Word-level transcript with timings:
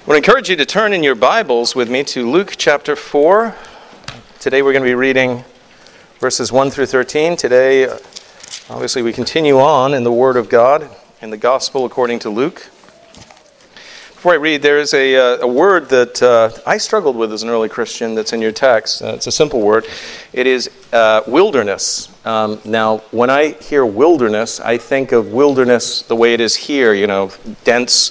I 0.00 0.06
would 0.06 0.16
encourage 0.16 0.48
you 0.48 0.56
to 0.56 0.64
turn 0.64 0.94
in 0.94 1.02
your 1.02 1.14
Bibles 1.14 1.76
with 1.76 1.90
me 1.90 2.02
to 2.04 2.28
Luke 2.28 2.54
chapter 2.56 2.96
4. 2.96 3.54
Today 4.38 4.62
we're 4.62 4.72
going 4.72 4.82
to 4.82 4.88
be 4.88 4.94
reading 4.94 5.44
verses 6.20 6.50
1 6.50 6.70
through 6.70 6.86
13. 6.86 7.36
Today, 7.36 7.86
obviously, 8.70 9.02
we 9.02 9.12
continue 9.12 9.58
on 9.60 9.92
in 9.92 10.02
the 10.02 10.10
Word 10.10 10.38
of 10.38 10.48
God 10.48 10.88
in 11.20 11.28
the 11.28 11.36
Gospel 11.36 11.84
according 11.84 12.18
to 12.20 12.30
Luke. 12.30 12.70
Before 14.14 14.32
I 14.32 14.36
read, 14.36 14.62
there 14.62 14.78
is 14.78 14.94
a, 14.94 15.16
uh, 15.16 15.38
a 15.42 15.46
word 15.46 15.90
that 15.90 16.22
uh, 16.22 16.50
I 16.66 16.78
struggled 16.78 17.16
with 17.16 17.30
as 17.30 17.42
an 17.42 17.50
early 17.50 17.68
Christian 17.68 18.14
that's 18.14 18.32
in 18.32 18.40
your 18.40 18.52
text. 18.52 19.02
Uh, 19.02 19.08
it's 19.08 19.26
a 19.26 19.32
simple 19.32 19.60
word. 19.60 19.86
It 20.32 20.46
is 20.46 20.70
uh, 20.94 21.22
wilderness. 21.26 22.08
Um, 22.26 22.58
now, 22.64 22.98
when 23.12 23.28
I 23.28 23.52
hear 23.52 23.84
wilderness, 23.84 24.60
I 24.60 24.78
think 24.78 25.12
of 25.12 25.32
wilderness 25.32 26.02
the 26.02 26.16
way 26.16 26.32
it 26.32 26.40
is 26.40 26.56
here, 26.56 26.94
you 26.94 27.06
know, 27.06 27.30
dense 27.64 28.10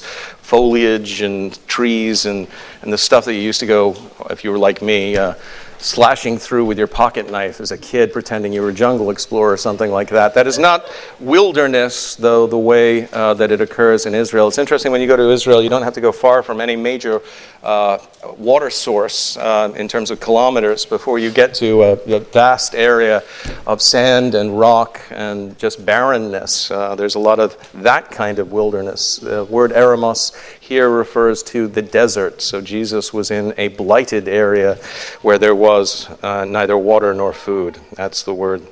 foliage 0.49 1.21
and 1.21 1.59
trees 1.67 2.25
and, 2.25 2.47
and 2.81 2.91
the 2.91 2.97
stuff 2.97 3.23
that 3.25 3.35
you 3.35 3.39
used 3.39 3.59
to 3.59 3.67
go, 3.67 3.95
if 4.31 4.43
you 4.43 4.49
were 4.49 4.57
like 4.57 4.81
me, 4.81 5.15
uh, 5.15 5.35
slashing 5.79 6.37
through 6.37 6.65
with 6.65 6.77
your 6.77 6.87
pocket 6.87 7.31
knife 7.31 7.61
as 7.61 7.71
a 7.71 7.77
kid, 7.77 8.11
pretending 8.13 8.51
you 8.53 8.61
were 8.61 8.69
a 8.69 8.73
jungle 8.73 9.09
explorer 9.09 9.53
or 9.53 9.57
something 9.57 9.91
like 9.91 10.09
that. 10.09 10.33
That 10.33 10.45
is 10.45 10.59
not 10.59 10.85
wilderness, 11.19 12.15
though, 12.15 12.47
the 12.47 12.57
way 12.57 13.07
uh, 13.09 13.33
that 13.35 13.51
it 13.51 13.61
occurs 13.61 14.05
in 14.05 14.13
Israel. 14.13 14.47
It's 14.49 14.57
interesting 14.57 14.91
when 14.91 15.01
you 15.01 15.07
go 15.07 15.15
to 15.15 15.29
Israel, 15.31 15.63
you 15.63 15.69
don't 15.69 15.83
have 15.83 15.93
to 15.93 16.01
go 16.01 16.11
far 16.11 16.43
from 16.43 16.59
any 16.59 16.75
major 16.75 17.21
uh, 17.63 17.97
water 18.37 18.69
source 18.69 19.37
uh, 19.37 19.73
in 19.75 19.87
terms 19.87 20.11
of 20.11 20.19
kilometers 20.19 20.85
before 20.85 21.19
you 21.19 21.31
get 21.31 21.53
to 21.53 21.83
a, 21.83 21.93
a, 21.93 22.19
vast 22.19 22.73
area 22.75 23.21
of 23.67 23.81
sand 23.81 24.35
and 24.35 24.57
rock 24.57 25.01
and 25.11 25.57
just 25.57 25.85
barrenness. 25.85 26.71
Uh, 26.71 26.95
there's 26.95 27.15
a 27.15 27.19
lot 27.19 27.39
of 27.39 27.57
that 27.81 28.11
kind 28.11 28.39
of 28.39 28.51
wilderness. 28.51 29.17
The 29.17 29.43
word 29.45 29.71
eremos 29.71 30.33
here 30.59 30.89
refers 30.89 31.43
to 31.43 31.67
the 31.67 31.81
desert. 31.81 32.41
So 32.41 32.61
Jesus 32.61 33.13
was 33.13 33.31
in 33.31 33.53
a 33.57 33.69
blighted 33.69 34.27
area 34.27 34.75
where 35.21 35.37
there 35.37 35.55
was 35.55 35.68
uh, 35.69 36.45
neither 36.45 36.77
water 36.77 37.13
nor 37.13 37.33
food. 37.33 37.79
That's 37.93 38.23
the 38.23 38.33
word. 38.33 38.65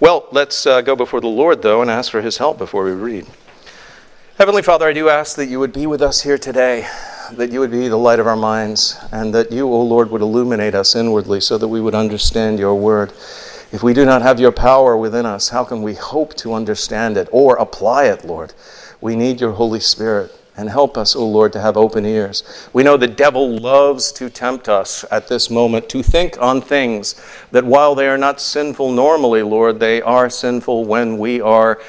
Well, 0.00 0.26
let's 0.32 0.66
uh, 0.66 0.80
go 0.80 0.94
before 0.96 1.20
the 1.20 1.26
Lord, 1.26 1.62
though, 1.62 1.82
and 1.82 1.90
ask 1.90 2.10
for 2.10 2.20
his 2.20 2.38
help 2.38 2.58
before 2.58 2.84
we 2.84 2.92
read. 2.92 3.26
Heavenly 4.38 4.62
Father, 4.62 4.88
I 4.88 4.92
do 4.92 5.08
ask 5.08 5.36
that 5.36 5.46
you 5.46 5.60
would 5.60 5.72
be 5.72 5.86
with 5.86 6.02
us 6.02 6.22
here 6.22 6.38
today, 6.38 6.88
that 7.32 7.50
you 7.50 7.60
would 7.60 7.70
be 7.70 7.88
the 7.88 7.96
light 7.96 8.18
of 8.18 8.26
our 8.26 8.36
minds, 8.36 8.98
and 9.12 9.34
that 9.34 9.52
you, 9.52 9.66
O 9.66 9.82
Lord, 9.82 10.10
would 10.10 10.22
illuminate 10.22 10.74
us 10.74 10.94
inwardly 10.94 11.40
so 11.40 11.58
that 11.58 11.68
we 11.68 11.80
would 11.80 11.94
understand 11.94 12.58
your 12.58 12.74
word. 12.74 13.12
If 13.72 13.82
we 13.82 13.94
do 13.94 14.04
not 14.04 14.22
have 14.22 14.40
your 14.40 14.52
power 14.52 14.96
within 14.96 15.26
us, 15.26 15.48
how 15.48 15.64
can 15.64 15.82
we 15.82 15.94
hope 15.94 16.34
to 16.34 16.54
understand 16.54 17.16
it 17.16 17.28
or 17.32 17.56
apply 17.56 18.04
it, 18.04 18.24
Lord? 18.24 18.54
We 19.00 19.16
need 19.16 19.40
your 19.40 19.52
Holy 19.52 19.80
Spirit. 19.80 20.32
And 20.56 20.70
help 20.70 20.96
us, 20.96 21.16
O 21.16 21.20
oh 21.20 21.26
Lord, 21.26 21.52
to 21.54 21.60
have 21.60 21.76
open 21.76 22.06
ears. 22.06 22.68
We 22.72 22.84
know 22.84 22.96
the 22.96 23.08
devil 23.08 23.56
loves 23.56 24.12
to 24.12 24.30
tempt 24.30 24.68
us 24.68 25.04
at 25.10 25.26
this 25.26 25.50
moment 25.50 25.88
to 25.88 26.02
think 26.02 26.40
on 26.40 26.60
things 26.60 27.20
that 27.50 27.64
while 27.64 27.96
they 27.96 28.06
are 28.06 28.18
not 28.18 28.40
sinful 28.40 28.92
normally, 28.92 29.42
Lord, 29.42 29.80
they 29.80 30.00
are 30.00 30.30
sinful 30.30 30.84
when 30.84 31.18
we 31.18 31.40
are 31.40 31.80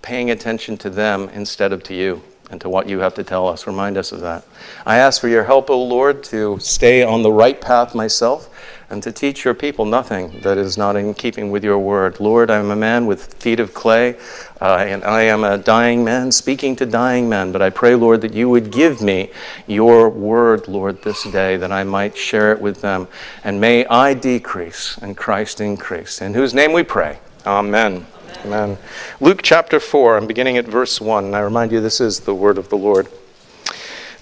paying 0.00 0.30
attention 0.30 0.78
to 0.78 0.90
them 0.90 1.28
instead 1.34 1.72
of 1.72 1.82
to 1.84 1.94
you 1.94 2.22
and 2.50 2.60
to 2.60 2.68
what 2.68 2.88
you 2.88 3.00
have 3.00 3.14
to 3.14 3.24
tell 3.24 3.48
us. 3.48 3.66
Remind 3.66 3.96
us 3.96 4.12
of 4.12 4.20
that. 4.20 4.44
I 4.86 4.98
ask 4.98 5.20
for 5.20 5.28
your 5.28 5.44
help, 5.44 5.70
O 5.70 5.74
oh 5.74 5.82
Lord, 5.82 6.22
to 6.24 6.58
stay 6.60 7.02
on 7.02 7.22
the 7.22 7.32
right 7.32 7.60
path 7.60 7.94
myself 7.94 8.48
and 8.92 9.02
to 9.02 9.10
teach 9.10 9.42
your 9.42 9.54
people 9.54 9.86
nothing 9.86 10.38
that 10.42 10.58
is 10.58 10.76
not 10.76 10.96
in 10.96 11.14
keeping 11.14 11.50
with 11.50 11.64
your 11.64 11.78
word. 11.78 12.20
Lord, 12.20 12.50
I 12.50 12.58
am 12.58 12.70
a 12.70 12.76
man 12.76 13.06
with 13.06 13.32
feet 13.42 13.58
of 13.58 13.72
clay, 13.72 14.18
uh, 14.60 14.84
and 14.86 15.02
I 15.02 15.22
am 15.22 15.44
a 15.44 15.56
dying 15.56 16.04
man 16.04 16.30
speaking 16.30 16.76
to 16.76 16.84
dying 16.84 17.26
men. 17.26 17.52
But 17.52 17.62
I 17.62 17.70
pray, 17.70 17.94
Lord, 17.94 18.20
that 18.20 18.34
you 18.34 18.50
would 18.50 18.70
give 18.70 19.00
me 19.00 19.30
your 19.66 20.10
word, 20.10 20.68
Lord, 20.68 21.02
this 21.02 21.24
day, 21.24 21.56
that 21.56 21.72
I 21.72 21.84
might 21.84 22.18
share 22.18 22.52
it 22.52 22.60
with 22.60 22.82
them. 22.82 23.08
And 23.44 23.58
may 23.58 23.86
I 23.86 24.12
decrease 24.12 24.98
and 24.98 25.16
Christ 25.16 25.62
increase. 25.62 26.20
In 26.20 26.34
whose 26.34 26.52
name 26.52 26.74
we 26.74 26.82
pray. 26.82 27.18
Amen. 27.46 28.06
Amen. 28.44 28.76
Luke 29.20 29.40
chapter 29.42 29.80
4, 29.80 30.18
I'm 30.18 30.26
beginning 30.26 30.58
at 30.58 30.66
verse 30.66 31.00
1. 31.00 31.24
And 31.24 31.34
I 31.34 31.40
remind 31.40 31.72
you, 31.72 31.80
this 31.80 31.98
is 31.98 32.20
the 32.20 32.34
word 32.34 32.58
of 32.58 32.68
the 32.68 32.76
Lord. 32.76 33.08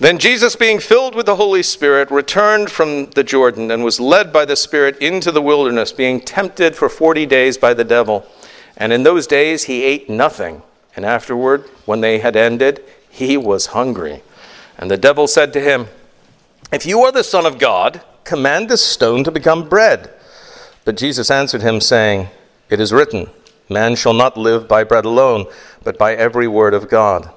Then 0.00 0.18
Jesus, 0.18 0.56
being 0.56 0.78
filled 0.78 1.14
with 1.14 1.26
the 1.26 1.36
Holy 1.36 1.62
Spirit, 1.62 2.10
returned 2.10 2.70
from 2.70 3.10
the 3.10 3.22
Jordan 3.22 3.70
and 3.70 3.84
was 3.84 4.00
led 4.00 4.32
by 4.32 4.46
the 4.46 4.56
Spirit 4.56 4.96
into 4.96 5.30
the 5.30 5.42
wilderness, 5.42 5.92
being 5.92 6.22
tempted 6.22 6.74
for 6.74 6.88
forty 6.88 7.26
days 7.26 7.58
by 7.58 7.74
the 7.74 7.84
devil. 7.84 8.26
And 8.78 8.94
in 8.94 9.02
those 9.02 9.26
days 9.26 9.64
he 9.64 9.82
ate 9.82 10.08
nothing. 10.08 10.62
And 10.96 11.04
afterward, 11.04 11.68
when 11.84 12.00
they 12.00 12.18
had 12.18 12.34
ended, 12.34 12.82
he 13.10 13.36
was 13.36 13.66
hungry. 13.66 14.22
And 14.78 14.90
the 14.90 14.96
devil 14.96 15.26
said 15.26 15.52
to 15.52 15.60
him, 15.60 15.88
If 16.72 16.86
you 16.86 17.02
are 17.02 17.12
the 17.12 17.22
Son 17.22 17.44
of 17.44 17.58
God, 17.58 18.00
command 18.24 18.70
this 18.70 18.82
stone 18.82 19.22
to 19.24 19.30
become 19.30 19.68
bread. 19.68 20.10
But 20.86 20.96
Jesus 20.96 21.30
answered 21.30 21.60
him, 21.60 21.78
saying, 21.78 22.28
It 22.70 22.80
is 22.80 22.90
written, 22.90 23.28
Man 23.68 23.96
shall 23.96 24.14
not 24.14 24.38
live 24.38 24.66
by 24.66 24.82
bread 24.82 25.04
alone, 25.04 25.44
but 25.84 25.98
by 25.98 26.14
every 26.14 26.48
word 26.48 26.72
of 26.72 26.88
God. 26.88 27.30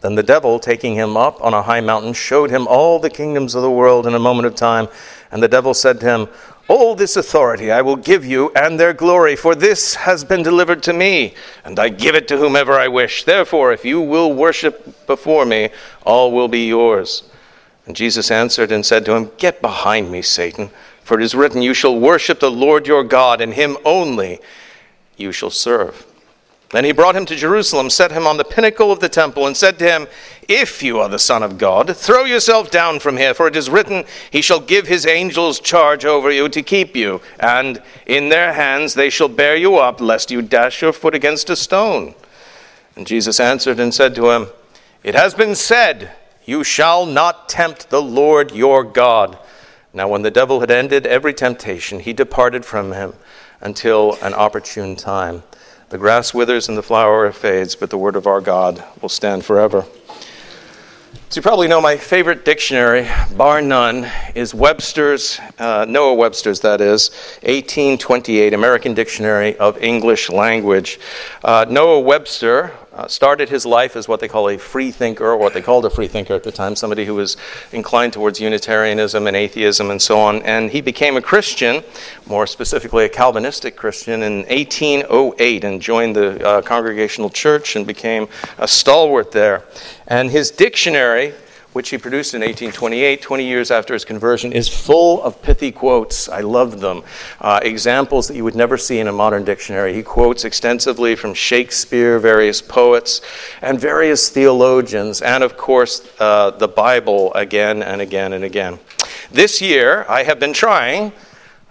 Then 0.00 0.14
the 0.14 0.22
devil, 0.22 0.58
taking 0.58 0.94
him 0.94 1.16
up 1.16 1.42
on 1.42 1.52
a 1.52 1.62
high 1.62 1.82
mountain, 1.82 2.14
showed 2.14 2.50
him 2.50 2.66
all 2.66 2.98
the 2.98 3.10
kingdoms 3.10 3.54
of 3.54 3.62
the 3.62 3.70
world 3.70 4.06
in 4.06 4.14
a 4.14 4.18
moment 4.18 4.46
of 4.46 4.54
time. 4.54 4.88
And 5.30 5.42
the 5.42 5.48
devil 5.48 5.74
said 5.74 6.00
to 6.00 6.06
him, 6.06 6.28
All 6.68 6.94
this 6.94 7.16
authority 7.16 7.70
I 7.70 7.82
will 7.82 7.96
give 7.96 8.24
you 8.24 8.50
and 8.56 8.80
their 8.80 8.94
glory, 8.94 9.36
for 9.36 9.54
this 9.54 9.94
has 9.96 10.24
been 10.24 10.42
delivered 10.42 10.82
to 10.84 10.94
me, 10.94 11.34
and 11.64 11.78
I 11.78 11.90
give 11.90 12.14
it 12.14 12.28
to 12.28 12.38
whomever 12.38 12.72
I 12.72 12.88
wish. 12.88 13.24
Therefore, 13.24 13.72
if 13.72 13.84
you 13.84 14.00
will 14.00 14.32
worship 14.32 15.06
before 15.06 15.44
me, 15.44 15.68
all 16.06 16.32
will 16.32 16.48
be 16.48 16.66
yours. 16.66 17.24
And 17.86 17.94
Jesus 17.94 18.30
answered 18.30 18.72
and 18.72 18.86
said 18.86 19.04
to 19.04 19.14
him, 19.14 19.30
Get 19.36 19.60
behind 19.60 20.10
me, 20.10 20.22
Satan, 20.22 20.70
for 21.02 21.20
it 21.20 21.24
is 21.24 21.34
written, 21.34 21.60
You 21.60 21.74
shall 21.74 21.98
worship 21.98 22.40
the 22.40 22.50
Lord 22.50 22.86
your 22.86 23.04
God, 23.04 23.42
and 23.42 23.52
him 23.52 23.76
only 23.84 24.40
you 25.18 25.30
shall 25.30 25.50
serve. 25.50 26.06
Then 26.70 26.84
he 26.84 26.92
brought 26.92 27.16
him 27.16 27.26
to 27.26 27.34
Jerusalem, 27.34 27.90
set 27.90 28.12
him 28.12 28.28
on 28.28 28.36
the 28.36 28.44
pinnacle 28.44 28.92
of 28.92 29.00
the 29.00 29.08
temple, 29.08 29.46
and 29.46 29.56
said 29.56 29.76
to 29.80 29.84
him, 29.90 30.06
If 30.48 30.84
you 30.84 31.00
are 31.00 31.08
the 31.08 31.18
Son 31.18 31.42
of 31.42 31.58
God, 31.58 31.96
throw 31.96 32.24
yourself 32.24 32.70
down 32.70 33.00
from 33.00 33.16
here, 33.16 33.34
for 33.34 33.48
it 33.48 33.56
is 33.56 33.68
written, 33.68 34.04
He 34.30 34.40
shall 34.40 34.60
give 34.60 34.86
his 34.86 35.04
angels 35.04 35.58
charge 35.58 36.04
over 36.04 36.30
you 36.30 36.48
to 36.48 36.62
keep 36.62 36.94
you, 36.94 37.20
and 37.40 37.82
in 38.06 38.28
their 38.28 38.52
hands 38.52 38.94
they 38.94 39.10
shall 39.10 39.28
bear 39.28 39.56
you 39.56 39.76
up, 39.76 40.00
lest 40.00 40.30
you 40.30 40.42
dash 40.42 40.80
your 40.80 40.92
foot 40.92 41.14
against 41.14 41.50
a 41.50 41.56
stone. 41.56 42.14
And 42.94 43.04
Jesus 43.04 43.40
answered 43.40 43.80
and 43.80 43.92
said 43.92 44.14
to 44.14 44.30
him, 44.30 44.46
It 45.02 45.16
has 45.16 45.34
been 45.34 45.56
said, 45.56 46.12
You 46.44 46.62
shall 46.62 47.04
not 47.04 47.48
tempt 47.48 47.90
the 47.90 48.02
Lord 48.02 48.52
your 48.52 48.84
God. 48.84 49.38
Now, 49.92 50.06
when 50.06 50.22
the 50.22 50.30
devil 50.30 50.60
had 50.60 50.70
ended 50.70 51.04
every 51.04 51.34
temptation, 51.34 51.98
he 51.98 52.12
departed 52.12 52.64
from 52.64 52.92
him 52.92 53.14
until 53.60 54.16
an 54.22 54.34
opportune 54.34 54.94
time. 54.94 55.42
The 55.90 55.98
grass 55.98 56.32
withers 56.32 56.68
and 56.68 56.78
the 56.78 56.84
flower 56.84 57.32
fades, 57.32 57.74
but 57.74 57.90
the 57.90 57.98
word 57.98 58.14
of 58.14 58.28
our 58.28 58.40
God 58.40 58.84
will 59.02 59.08
stand 59.08 59.44
forever. 59.44 59.84
As 61.28 61.34
you 61.34 61.42
probably 61.42 61.66
know, 61.66 61.80
my 61.80 61.96
favorite 61.96 62.44
dictionary, 62.44 63.08
bar 63.36 63.60
none, 63.60 64.08
is 64.36 64.54
Webster's, 64.54 65.40
uh, 65.58 65.86
Noah 65.88 66.14
Webster's, 66.14 66.60
that 66.60 66.80
is, 66.80 67.10
1828 67.42 68.54
American 68.54 68.94
Dictionary 68.94 69.56
of 69.56 69.82
English 69.82 70.30
Language. 70.30 71.00
Uh, 71.42 71.66
Noah 71.68 71.98
Webster 71.98 72.72
uh, 73.00 73.08
started 73.08 73.48
his 73.48 73.64
life 73.64 73.96
as 73.96 74.06
what 74.06 74.20
they 74.20 74.28
call 74.28 74.50
a 74.50 74.58
free 74.58 74.90
thinker, 74.90 75.24
or 75.24 75.36
what 75.38 75.54
they 75.54 75.62
called 75.62 75.86
a 75.86 75.90
free 75.90 76.08
thinker 76.08 76.34
at 76.34 76.44
the 76.44 76.52
time, 76.52 76.76
somebody 76.76 77.06
who 77.06 77.14
was 77.14 77.36
inclined 77.72 78.12
towards 78.12 78.38
Unitarianism 78.40 79.26
and 79.26 79.34
atheism 79.34 79.90
and 79.90 80.02
so 80.02 80.18
on. 80.18 80.42
And 80.42 80.70
he 80.70 80.82
became 80.82 81.16
a 81.16 81.22
Christian, 81.22 81.82
more 82.26 82.46
specifically 82.46 83.06
a 83.06 83.08
Calvinistic 83.08 83.74
Christian, 83.74 84.22
in 84.22 84.40
1808 84.48 85.64
and 85.64 85.80
joined 85.80 86.14
the 86.14 86.46
uh, 86.46 86.60
Congregational 86.60 87.30
Church 87.30 87.74
and 87.74 87.86
became 87.86 88.28
a 88.58 88.68
stalwart 88.68 89.32
there. 89.32 89.64
And 90.06 90.30
his 90.30 90.50
dictionary 90.50 91.32
which 91.72 91.90
he 91.90 91.98
produced 91.98 92.34
in 92.34 92.40
1828, 92.40 93.22
20 93.22 93.44
years 93.44 93.70
after 93.70 93.92
his 93.94 94.04
conversion, 94.04 94.52
is 94.52 94.68
full 94.68 95.22
of 95.22 95.40
pithy 95.42 95.70
quotes. 95.70 96.28
I 96.28 96.40
love 96.40 96.80
them. 96.80 97.02
Uh, 97.40 97.60
examples 97.62 98.28
that 98.28 98.36
you 98.36 98.44
would 98.44 98.54
never 98.56 98.76
see 98.76 98.98
in 98.98 99.08
a 99.08 99.12
modern 99.12 99.44
dictionary. 99.44 99.94
He 99.94 100.02
quotes 100.02 100.44
extensively 100.44 101.14
from 101.14 101.34
Shakespeare, 101.34 102.18
various 102.18 102.60
poets, 102.60 103.20
and 103.62 103.80
various 103.80 104.28
theologians, 104.28 105.22
and 105.22 105.44
of 105.44 105.56
course, 105.56 106.08
uh, 106.18 106.50
the 106.50 106.68
Bible 106.68 107.32
again 107.34 107.82
and 107.82 108.00
again 108.00 108.32
and 108.32 108.44
again. 108.44 108.78
This 109.30 109.60
year, 109.60 110.04
I 110.08 110.24
have 110.24 110.40
been 110.40 110.52
trying 110.52 111.12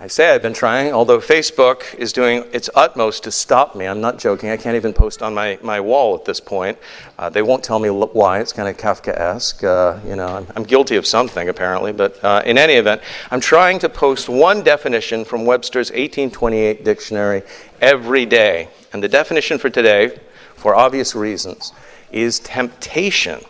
I 0.01 0.07
say 0.07 0.33
I've 0.33 0.41
been 0.41 0.53
trying, 0.53 0.93
although 0.93 1.19
Facebook 1.19 1.93
is 1.95 2.13
doing 2.13 2.45
its 2.53 2.69
utmost 2.73 3.25
to 3.25 3.31
stop 3.31 3.75
me. 3.75 3.85
I'm 3.85 3.99
not 3.99 4.17
joking. 4.17 4.49
I 4.49 4.55
can't 4.55 4.77
even 4.77 4.93
post 4.93 5.21
on 5.21 5.33
my, 5.33 5.59
my 5.61 5.81
wall 5.81 6.15
at 6.15 6.23
this 6.23 6.39
point. 6.39 6.77
Uh, 7.17 7.29
they 7.29 7.41
won't 7.41 7.65
tell 7.65 7.79
me 7.79 7.89
why. 7.89 8.39
It's 8.39 8.53
kind 8.53 8.69
of 8.69 8.77
Kafkaesque. 8.77 9.61
Uh, 9.61 9.99
you 10.07 10.15
know, 10.15 10.27
I'm, 10.27 10.47
I'm, 10.55 10.63
guilty 10.63 10.95
of 10.95 11.05
something 11.05 11.49
apparently, 11.49 11.91
but 11.91 12.23
uh, 12.23 12.41
in 12.45 12.57
any 12.57 12.75
event, 12.75 13.01
I'm 13.29 13.41
trying 13.41 13.77
to 13.79 13.89
post 13.89 14.29
one 14.29 14.63
definition 14.63 15.25
from 15.25 15.45
Webster's 15.45 15.89
1828 15.89 16.85
dictionary 16.85 17.43
every 17.81 18.25
day. 18.25 18.69
And 18.93 19.03
the 19.03 19.09
definition 19.09 19.57
for 19.57 19.69
today, 19.69 20.17
for 20.55 20.75
obvious 20.75 21.13
reasons, 21.13 21.73
is 22.09 22.39
temptation 22.39 23.41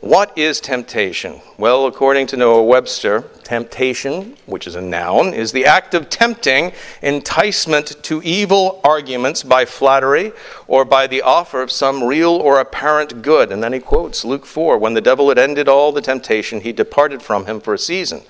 What 0.00 0.38
is 0.38 0.60
temptation? 0.60 1.40
Well, 1.56 1.86
according 1.86 2.28
to 2.28 2.36
Noah 2.36 2.62
Webster, 2.62 3.24
temptation, 3.42 4.36
which 4.46 4.68
is 4.68 4.76
a 4.76 4.80
noun, 4.80 5.34
is 5.34 5.50
the 5.50 5.66
act 5.66 5.92
of 5.92 6.08
tempting 6.08 6.70
enticement 7.02 8.00
to 8.04 8.22
evil 8.22 8.80
arguments 8.84 9.42
by 9.42 9.64
flattery 9.64 10.30
or 10.68 10.84
by 10.84 11.08
the 11.08 11.22
offer 11.22 11.62
of 11.62 11.72
some 11.72 12.04
real 12.04 12.30
or 12.30 12.60
apparent 12.60 13.22
good. 13.22 13.50
And 13.50 13.60
then 13.60 13.72
he 13.72 13.80
quotes 13.80 14.24
Luke 14.24 14.46
4 14.46 14.78
When 14.78 14.94
the 14.94 15.00
devil 15.00 15.30
had 15.30 15.38
ended 15.38 15.68
all 15.68 15.90
the 15.90 16.00
temptation, 16.00 16.60
he 16.60 16.70
departed 16.72 17.20
from 17.20 17.46
him 17.46 17.60
for 17.60 17.74
a 17.74 17.78
season. 17.78 18.22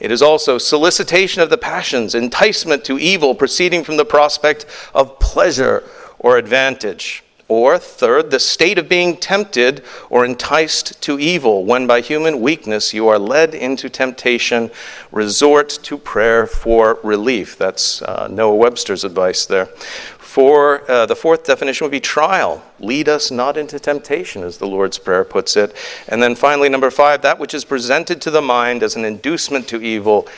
It 0.00 0.10
is 0.10 0.22
also 0.22 0.56
solicitation 0.56 1.42
of 1.42 1.50
the 1.50 1.58
passions, 1.58 2.14
enticement 2.14 2.82
to 2.86 2.98
evil 2.98 3.34
proceeding 3.34 3.84
from 3.84 3.98
the 3.98 4.06
prospect 4.06 4.64
of 4.94 5.18
pleasure 5.18 5.84
or 6.18 6.38
advantage. 6.38 7.24
Or, 7.50 7.78
third, 7.78 8.30
the 8.30 8.38
state 8.38 8.78
of 8.78 8.88
being 8.88 9.16
tempted 9.16 9.82
or 10.08 10.24
enticed 10.24 11.02
to 11.02 11.18
evil, 11.18 11.64
when 11.64 11.84
by 11.88 12.00
human 12.00 12.40
weakness 12.40 12.94
you 12.94 13.08
are 13.08 13.18
led 13.18 13.56
into 13.56 13.90
temptation, 13.90 14.70
resort 15.10 15.68
to 15.82 15.98
prayer 15.98 16.46
for 16.46 17.00
relief. 17.02 17.58
That's 17.58 18.02
uh, 18.02 18.28
Noah 18.30 18.54
Webster's 18.54 19.02
advice 19.02 19.46
there. 19.46 19.66
For 19.66 20.88
uh, 20.88 21.06
the 21.06 21.16
fourth 21.16 21.42
definition 21.42 21.86
would 21.86 21.90
be 21.90 21.98
trial. 21.98 22.62
Lead 22.78 23.08
us 23.08 23.32
not 23.32 23.56
into 23.56 23.80
temptation, 23.80 24.44
as 24.44 24.58
the 24.58 24.68
Lord's 24.68 24.98
Prayer 24.98 25.24
puts 25.24 25.56
it. 25.56 25.74
And 26.06 26.22
then 26.22 26.36
finally, 26.36 26.68
number 26.68 26.92
five, 26.92 27.22
that 27.22 27.40
which 27.40 27.52
is 27.52 27.64
presented 27.64 28.20
to 28.22 28.30
the 28.30 28.40
mind 28.40 28.84
as 28.84 28.94
an 28.94 29.04
inducement 29.04 29.66
to 29.70 29.82
evil 29.82 30.28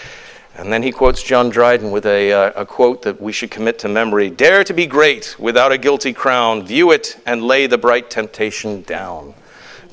and 0.57 0.73
then 0.73 0.83
he 0.83 0.93
quotes 0.93 1.23
John 1.23 1.49
Dryden 1.49 1.91
with 1.91 2.05
a, 2.05 2.33
uh, 2.33 2.63
a, 2.63 2.67
quote 2.67 3.03
that 3.03 3.21
we 3.21 3.33
should 3.33 3.51
commit 3.51 3.79
to 3.81 3.89
memory 3.89 4.29
Dare 4.29 4.65
to 4.65 4.75
be 4.75 4.87
great 4.87 5.37
without 5.39 5.73
a 5.73 5.79
guilty 5.79 6.13
crown, 6.13 6.65
view 6.65 6.91
it 6.91 7.19
and 7.25 7.43
lay 7.43 7.67
the 7.67 7.79
bright 7.79 8.11
temptation 8.11 8.83
down. 8.83 9.35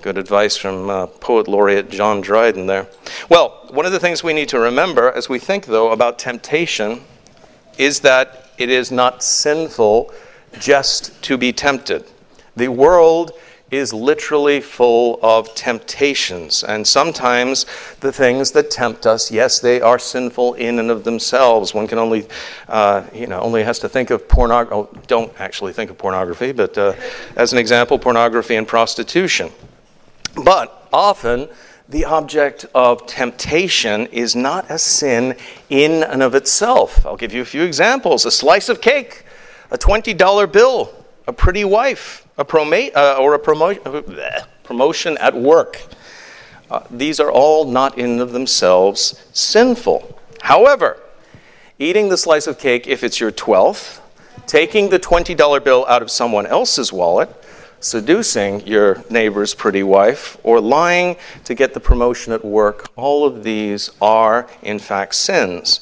Good 0.01 0.17
advice 0.17 0.57
from 0.57 0.89
uh, 0.89 1.07
poet 1.07 1.47
laureate 1.47 1.89
John 1.89 2.21
Dryden 2.21 2.67
there. 2.67 2.87
Well, 3.29 3.67
one 3.71 3.85
of 3.85 3.91
the 3.91 3.99
things 3.99 4.23
we 4.23 4.33
need 4.33 4.49
to 4.49 4.59
remember 4.59 5.11
as 5.11 5.29
we 5.29 5.39
think, 5.39 5.65
though, 5.65 5.91
about 5.91 6.19
temptation 6.19 7.01
is 7.77 8.01
that 8.01 8.49
it 8.57 8.69
is 8.69 8.91
not 8.91 9.23
sinful 9.23 10.13
just 10.59 11.21
to 11.23 11.37
be 11.37 11.53
tempted. 11.53 12.05
The 12.55 12.67
world 12.67 13.31
is 13.71 13.93
literally 13.93 14.61
full 14.61 15.19
of 15.21 15.53
temptations. 15.53 16.63
And 16.63 16.87
sometimes 16.87 17.65
the 17.99 18.11
things 18.11 18.51
that 18.51 18.71
tempt 18.71 19.05
us, 19.05 19.31
yes, 19.31 19.59
they 19.59 19.79
are 19.81 19.99
sinful 19.99 20.55
in 20.55 20.79
and 20.79 20.89
of 20.89 21.03
themselves. 21.03 21.73
One 21.73 21.87
can 21.87 21.99
only, 21.99 22.27
uh, 22.67 23.03
you 23.13 23.27
know, 23.27 23.39
only 23.39 23.63
has 23.63 23.79
to 23.79 23.89
think 23.89 24.09
of 24.09 24.27
pornography. 24.27 24.75
Oh, 24.75 24.99
don't 25.07 25.31
actually 25.39 25.73
think 25.73 25.91
of 25.91 25.97
pornography, 25.97 26.51
but 26.51 26.77
uh, 26.77 26.93
as 27.35 27.53
an 27.53 27.59
example, 27.59 27.99
pornography 27.99 28.55
and 28.55 28.67
prostitution. 28.67 29.51
But 30.43 30.87
often, 30.91 31.49
the 31.87 32.05
object 32.05 32.65
of 32.75 33.07
temptation 33.07 34.05
is 34.07 34.35
not 34.35 34.69
a 34.69 34.77
sin 34.77 35.35
in 35.69 36.03
and 36.03 36.21
of 36.21 36.35
itself. 36.35 37.03
I'll 37.05 37.17
give 37.17 37.33
you 37.33 37.41
a 37.41 37.45
few 37.45 37.63
examples 37.63 38.25
a 38.25 38.31
slice 38.31 38.69
of 38.69 38.79
cake, 38.79 39.25
a 39.71 39.77
$20 39.77 40.51
bill, 40.51 40.93
a 41.27 41.33
pretty 41.33 41.63
wife, 41.63 42.27
a 42.39 42.45
proma- 42.45 42.95
uh, 42.95 43.17
or 43.19 43.35
a 43.35 43.39
promo- 43.39 43.77
uh, 43.85 44.45
promotion 44.63 45.17
at 45.19 45.35
work. 45.35 45.83
Uh, 46.71 46.81
these 46.89 47.19
are 47.19 47.29
all 47.29 47.65
not 47.65 47.97
in 47.97 48.19
of 48.21 48.31
themselves 48.31 49.25
sinful. 49.33 50.17
However, 50.41 50.97
eating 51.77 52.07
the 52.07 52.17
slice 52.17 52.47
of 52.47 52.57
cake 52.57 52.87
if 52.87 53.03
it's 53.03 53.19
your 53.19 53.31
12th, 53.31 53.99
taking 54.47 54.89
the 54.89 54.99
$20 54.99 55.63
bill 55.63 55.85
out 55.87 56.01
of 56.01 56.09
someone 56.09 56.47
else's 56.47 56.93
wallet, 56.93 57.29
seducing 57.81 58.65
your 58.65 59.03
neighbor's 59.09 59.53
pretty 59.53 59.83
wife, 59.83 60.37
or 60.43 60.61
lying 60.61 61.17
to 61.43 61.53
get 61.53 61.73
the 61.73 61.79
promotion 61.79 62.31
at 62.31 62.45
work, 62.45 62.89
all 62.95 63.25
of 63.25 63.43
these 63.43 63.89
are, 64.01 64.47
in 64.61 64.79
fact, 64.79 65.15
sins. 65.15 65.81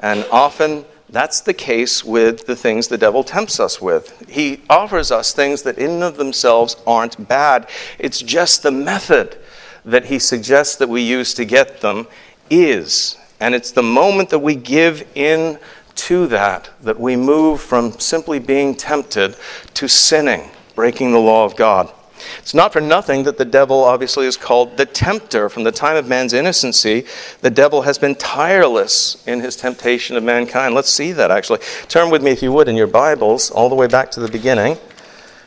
And 0.00 0.24
often 0.30 0.86
that's 1.10 1.40
the 1.40 1.54
case 1.54 2.04
with 2.04 2.46
the 2.46 2.56
things 2.56 2.88
the 2.88 2.98
devil 2.98 3.24
tempts 3.24 3.58
us 3.58 3.80
with. 3.80 4.28
He 4.28 4.62
offers 4.68 5.10
us 5.10 5.32
things 5.32 5.62
that, 5.62 5.78
in 5.78 5.90
and 5.90 6.02
of 6.02 6.16
themselves, 6.16 6.76
aren't 6.86 7.28
bad. 7.28 7.68
It's 7.98 8.20
just 8.20 8.62
the 8.62 8.70
method 8.70 9.38
that 9.84 10.06
he 10.06 10.18
suggests 10.18 10.76
that 10.76 10.88
we 10.88 11.02
use 11.02 11.32
to 11.34 11.44
get 11.44 11.80
them 11.80 12.06
is. 12.50 13.16
And 13.40 13.54
it's 13.54 13.70
the 13.70 13.82
moment 13.82 14.28
that 14.30 14.40
we 14.40 14.54
give 14.54 15.06
in 15.14 15.58
to 15.94 16.26
that 16.28 16.70
that 16.82 17.00
we 17.00 17.16
move 17.16 17.60
from 17.60 17.92
simply 17.98 18.38
being 18.38 18.74
tempted 18.74 19.36
to 19.74 19.88
sinning, 19.88 20.50
breaking 20.74 21.12
the 21.12 21.18
law 21.18 21.44
of 21.44 21.56
God. 21.56 21.92
It's 22.38 22.54
not 22.54 22.72
for 22.72 22.80
nothing 22.80 23.24
that 23.24 23.38
the 23.38 23.44
devil 23.44 23.84
obviously 23.84 24.26
is 24.26 24.36
called 24.36 24.76
the 24.76 24.86
tempter. 24.86 25.48
From 25.48 25.64
the 25.64 25.72
time 25.72 25.96
of 25.96 26.08
man's 26.08 26.32
innocency, 26.32 27.04
the 27.40 27.50
devil 27.50 27.82
has 27.82 27.98
been 27.98 28.14
tireless 28.14 29.26
in 29.26 29.40
his 29.40 29.56
temptation 29.56 30.16
of 30.16 30.22
mankind. 30.22 30.74
Let's 30.74 30.90
see 30.90 31.12
that 31.12 31.30
actually. 31.30 31.60
Turn 31.88 32.10
with 32.10 32.22
me, 32.22 32.30
if 32.30 32.42
you 32.42 32.52
would, 32.52 32.68
in 32.68 32.76
your 32.76 32.86
Bibles, 32.86 33.50
all 33.50 33.68
the 33.68 33.74
way 33.74 33.86
back 33.86 34.10
to 34.12 34.20
the 34.20 34.28
beginning, 34.28 34.78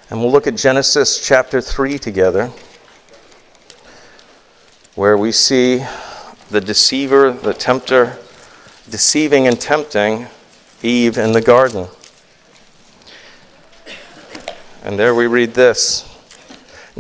and 0.10 0.20
we'll 0.20 0.32
look 0.32 0.48
at 0.48 0.56
Genesis 0.56 1.26
chapter 1.26 1.62
3 1.62 1.98
together, 1.98 2.52
where 4.96 5.18
we 5.18 5.32
see 5.32 5.86
the 6.50 6.62
deceiver, 6.62 7.32
the 7.32 7.54
tempter, 7.54 8.18
deceiving 8.90 9.48
and 9.48 9.60
tempting 9.60 10.28
Eve 10.84 11.18
in 11.18 11.32
the 11.32 11.42
garden. 11.42 11.88
And 14.84 14.98
there 14.98 15.14
we 15.14 15.28
read 15.28 15.54
this. 15.54 16.11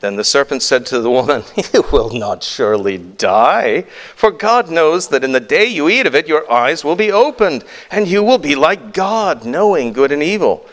Then 0.00 0.16
the 0.16 0.24
serpent 0.24 0.62
said 0.62 0.84
to 0.86 1.00
the 1.00 1.10
woman, 1.10 1.42
You 1.74 1.84
will 1.90 2.10
not 2.10 2.42
surely 2.42 2.98
die, 2.98 3.82
for 4.14 4.30
God 4.30 4.70
knows 4.70 5.08
that 5.08 5.24
in 5.24 5.32
the 5.32 5.40
day 5.40 5.66
you 5.66 5.88
eat 5.88 6.06
of 6.06 6.14
it, 6.14 6.28
your 6.28 6.50
eyes 6.50 6.84
will 6.84 6.96
be 6.96 7.10
opened, 7.10 7.64
and 7.90 8.06
you 8.06 8.22
will 8.22 8.38
be 8.38 8.54
like 8.54 8.92
God, 8.92 9.44
knowing 9.44 9.92
good 9.92 10.12
and 10.12 10.22
evil. 10.22 10.66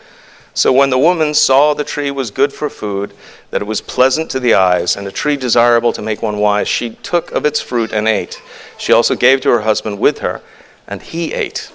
So 0.52 0.72
when 0.72 0.90
the 0.90 0.98
woman 0.98 1.34
saw 1.34 1.74
the 1.74 1.82
tree 1.82 2.12
was 2.12 2.30
good 2.30 2.52
for 2.52 2.70
food, 2.70 3.12
that 3.50 3.60
it 3.60 3.66
was 3.66 3.80
pleasant 3.80 4.30
to 4.30 4.40
the 4.40 4.54
eyes, 4.54 4.94
and 4.94 5.06
a 5.06 5.12
tree 5.12 5.36
desirable 5.36 5.92
to 5.94 6.02
make 6.02 6.22
one 6.22 6.38
wise, 6.38 6.68
she 6.68 6.90
took 6.90 7.32
of 7.32 7.44
its 7.44 7.60
fruit 7.60 7.92
and 7.92 8.06
ate. 8.06 8.40
She 8.78 8.92
also 8.92 9.16
gave 9.16 9.40
to 9.40 9.50
her 9.50 9.62
husband 9.62 9.98
with 9.98 10.18
her, 10.18 10.42
and 10.86 11.02
he 11.02 11.32
ate. 11.32 11.72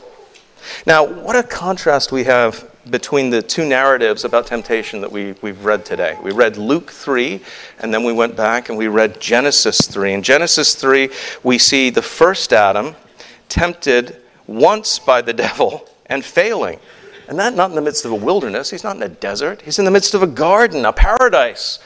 Now, 0.86 1.04
what 1.04 1.36
a 1.36 1.44
contrast 1.44 2.12
we 2.12 2.26
have 2.26 2.69
between 2.90 3.30
the 3.30 3.42
two 3.42 3.66
narratives 3.66 4.24
about 4.24 4.48
temptation 4.48 5.02
that 5.02 5.12
we, 5.12 5.34
we've 5.42 5.66
read 5.66 5.86
today. 5.86 6.18
We 6.24 6.32
read 6.32 6.58
Luke 6.58 6.92
3, 6.92 7.42
and 7.80 7.94
then 7.94 8.04
we 8.04 8.14
went 8.14 8.36
back 8.36 8.70
and 8.70 8.78
we 8.78 8.88
read 8.88 9.20
Genesis 9.20 9.82
3. 9.88 10.14
In 10.14 10.24
Genesis 10.24 10.76
3, 10.76 11.10
we 11.44 11.58
see 11.58 11.90
the 11.90 12.02
first 12.02 12.54
Adam 12.54 12.96
tempted 13.50 14.18
once 14.48 15.00
by 15.00 15.22
the 15.22 15.34
devil 15.48 15.88
and 16.06 16.24
failing. 16.24 16.80
And 17.28 17.38
that 17.38 17.54
not 17.54 17.70
in 17.70 17.76
the 17.76 17.82
midst 17.82 18.06
of 18.06 18.12
a 18.12 18.16
wilderness, 18.16 18.72
he's 18.72 18.84
not 18.84 18.96
in 18.96 19.04
a 19.04 19.10
desert, 19.10 19.62
he's 19.62 19.78
in 19.78 19.86
the 19.86 19.92
midst 19.92 20.16
of 20.16 20.24
a 20.24 20.28
garden, 20.28 20.86
a 20.86 20.94
paradise. 20.94 21.80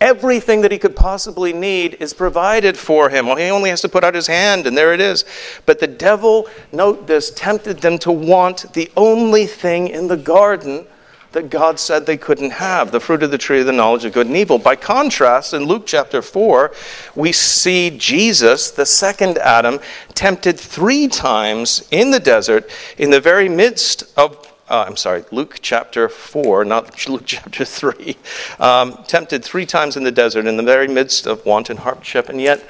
Everything 0.00 0.60
that 0.60 0.70
he 0.70 0.78
could 0.78 0.94
possibly 0.94 1.52
need 1.52 1.94
is 1.98 2.14
provided 2.14 2.76
for 2.76 3.10
him. 3.10 3.26
Well, 3.26 3.36
he 3.36 3.50
only 3.50 3.70
has 3.70 3.80
to 3.80 3.88
put 3.88 4.04
out 4.04 4.14
his 4.14 4.28
hand, 4.28 4.66
and 4.66 4.76
there 4.76 4.94
it 4.94 5.00
is. 5.00 5.24
But 5.66 5.80
the 5.80 5.88
devil, 5.88 6.48
note 6.70 7.06
this, 7.06 7.30
tempted 7.30 7.80
them 7.80 7.98
to 7.98 8.12
want 8.12 8.72
the 8.74 8.90
only 8.96 9.46
thing 9.46 9.88
in 9.88 10.06
the 10.06 10.16
garden 10.16 10.86
that 11.32 11.50
God 11.50 11.78
said 11.78 12.06
they 12.06 12.16
couldn't 12.16 12.52
have 12.52 12.90
the 12.90 13.00
fruit 13.00 13.22
of 13.22 13.30
the 13.30 13.38
tree 13.38 13.60
of 13.60 13.66
the 13.66 13.72
knowledge 13.72 14.04
of 14.04 14.12
good 14.12 14.28
and 14.28 14.36
evil. 14.36 14.58
By 14.58 14.76
contrast, 14.76 15.52
in 15.52 15.64
Luke 15.64 15.82
chapter 15.84 16.22
4, 16.22 16.72
we 17.14 17.32
see 17.32 17.90
Jesus, 17.90 18.70
the 18.70 18.86
second 18.86 19.36
Adam, 19.38 19.78
tempted 20.14 20.58
three 20.58 21.06
times 21.06 21.86
in 21.90 22.10
the 22.10 22.20
desert 22.20 22.70
in 22.96 23.10
the 23.10 23.20
very 23.20 23.48
midst 23.48 24.04
of 24.16 24.47
uh, 24.68 24.84
I'm 24.86 24.96
sorry, 24.96 25.24
Luke 25.30 25.58
chapter 25.62 26.08
4, 26.08 26.64
not 26.64 27.08
Luke 27.08 27.22
chapter 27.24 27.64
3, 27.64 28.16
um, 28.60 29.02
tempted 29.06 29.44
three 29.44 29.66
times 29.66 29.96
in 29.96 30.04
the 30.04 30.12
desert 30.12 30.46
in 30.46 30.56
the 30.56 30.62
very 30.62 30.88
midst 30.88 31.26
of 31.26 31.44
want 31.46 31.70
and 31.70 31.80
hardship, 31.80 32.28
and 32.28 32.40
yet 32.40 32.64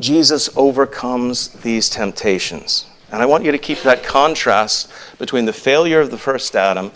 Jesus 0.00 0.54
overcomes 0.56 1.48
these 1.48 1.88
temptations. 1.88 2.86
And 3.12 3.22
I 3.22 3.26
want 3.26 3.44
you 3.44 3.52
to 3.52 3.58
keep 3.58 3.82
that 3.82 4.02
contrast 4.02 4.90
between 5.18 5.44
the 5.44 5.52
failure 5.52 6.00
of 6.00 6.10
the 6.10 6.18
first 6.18 6.56
Adam 6.56 6.90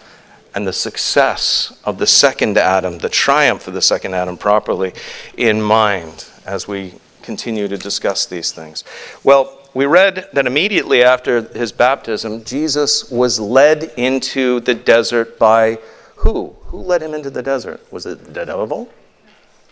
and 0.55 0.67
the 0.67 0.73
success 0.73 1.79
of 1.85 1.99
the 1.99 2.07
second 2.07 2.59
Adam, 2.59 2.99
the 2.99 3.09
triumph 3.09 3.69
of 3.69 3.75
the 3.75 3.83
second 3.83 4.15
Adam 4.15 4.37
properly 4.37 4.93
in 5.37 5.63
mind 5.63 6.27
as 6.45 6.67
we 6.67 6.95
continue 7.23 7.69
to 7.69 7.77
discuss 7.77 8.27
these 8.27 8.51
things. 8.53 8.83
Well, 9.23 9.58
we 9.75 9.87
read 9.87 10.29
that 10.33 10.47
immediately 10.47 11.03
after 11.03 11.43
his 11.43 11.73
baptism, 11.73 12.45
Jesus 12.45 13.11
was 13.11 13.39
led 13.39 13.93
into 13.97 14.61
the 14.61 14.75
desert 14.75 15.39
by 15.39 15.79
Who? 16.17 16.57
Who 16.67 16.79
led 16.79 17.03
him 17.03 17.15
into 17.15 17.31
the 17.31 17.43
desert? 17.43 17.81
Was 17.93 18.07
it 18.07 18.35
the 18.35 18.45
devil? 18.45 18.89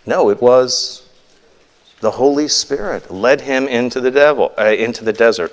No, 0.06 0.30
it 0.30 0.40
was 0.40 1.06
the 2.00 2.10
Holy 2.12 2.46
Spirit 2.46 3.10
led 3.10 3.40
him 3.40 3.66
into 3.66 4.00
the 4.00 4.10
devil, 4.10 4.52
uh, 4.58 4.66
into 4.66 5.02
the 5.02 5.12
desert, 5.12 5.52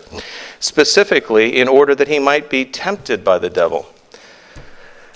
specifically 0.59 1.57
in 1.57 1.67
order 1.67 1.95
that 1.95 2.07
he 2.07 2.19
might 2.19 2.49
be 2.49 2.65
tempted 2.65 3.23
by 3.23 3.39
the 3.39 3.49
devil. 3.49 3.87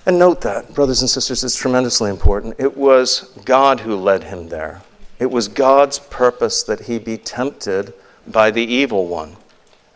And 0.06 0.18
note 0.18 0.40
that, 0.42 0.74
brothers 0.74 1.02
and 1.02 1.10
sisters, 1.10 1.44
it's 1.44 1.58
tremendously 1.58 2.10
important. 2.10 2.56
It 2.58 2.78
was 2.78 3.38
God 3.44 3.82
who 3.82 3.96
led 3.98 4.24
him 4.24 4.48
there. 4.48 4.82
It 5.20 5.30
was 5.30 5.50
God's 5.50 6.00
purpose 6.00 6.64
that 6.64 6.82
he 6.82 6.98
be 6.98 7.18
tempted 7.18 7.94
by 8.32 8.52
the 8.52 8.64
evil 8.64 9.08
one. 9.08 9.38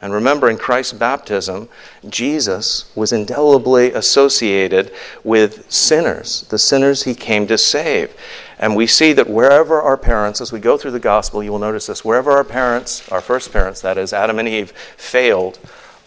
And 0.02 0.14
remember, 0.14 0.50
in 0.50 0.58
Christ's 0.58 0.94
baptism, 0.94 1.70
Jesus 2.10 2.92
was 2.96 3.14
indelibly 3.14 3.92
associated 3.92 4.92
with 5.24 5.72
sinners, 5.72 6.42
the 6.50 6.58
sinners 6.58 7.04
he 7.04 7.14
came 7.14 7.46
to 7.48 7.58
save. 7.58 8.16
And 8.58 8.76
we 8.76 8.88
see 8.88 9.14
that 9.14 9.30
wherever 9.30 9.80
our 9.80 9.98
parents, 9.98 10.42
as 10.42 10.52
we 10.52 10.60
go 10.60 10.76
through 10.76 10.92
the 10.92 11.00
gospel, 11.00 11.44
you 11.44 11.52
will 11.52 11.60
notice 11.60 11.86
this, 11.86 12.04
wherever 12.04 12.32
our 12.32 12.44
parents, 12.44 13.08
our 13.12 13.22
first 13.22 13.52
parents, 13.52 13.82
that 13.82 13.98
is, 13.98 14.12
Adam 14.12 14.40
and 14.40 14.48
Eve, 14.48 14.72
failed, 14.98 15.60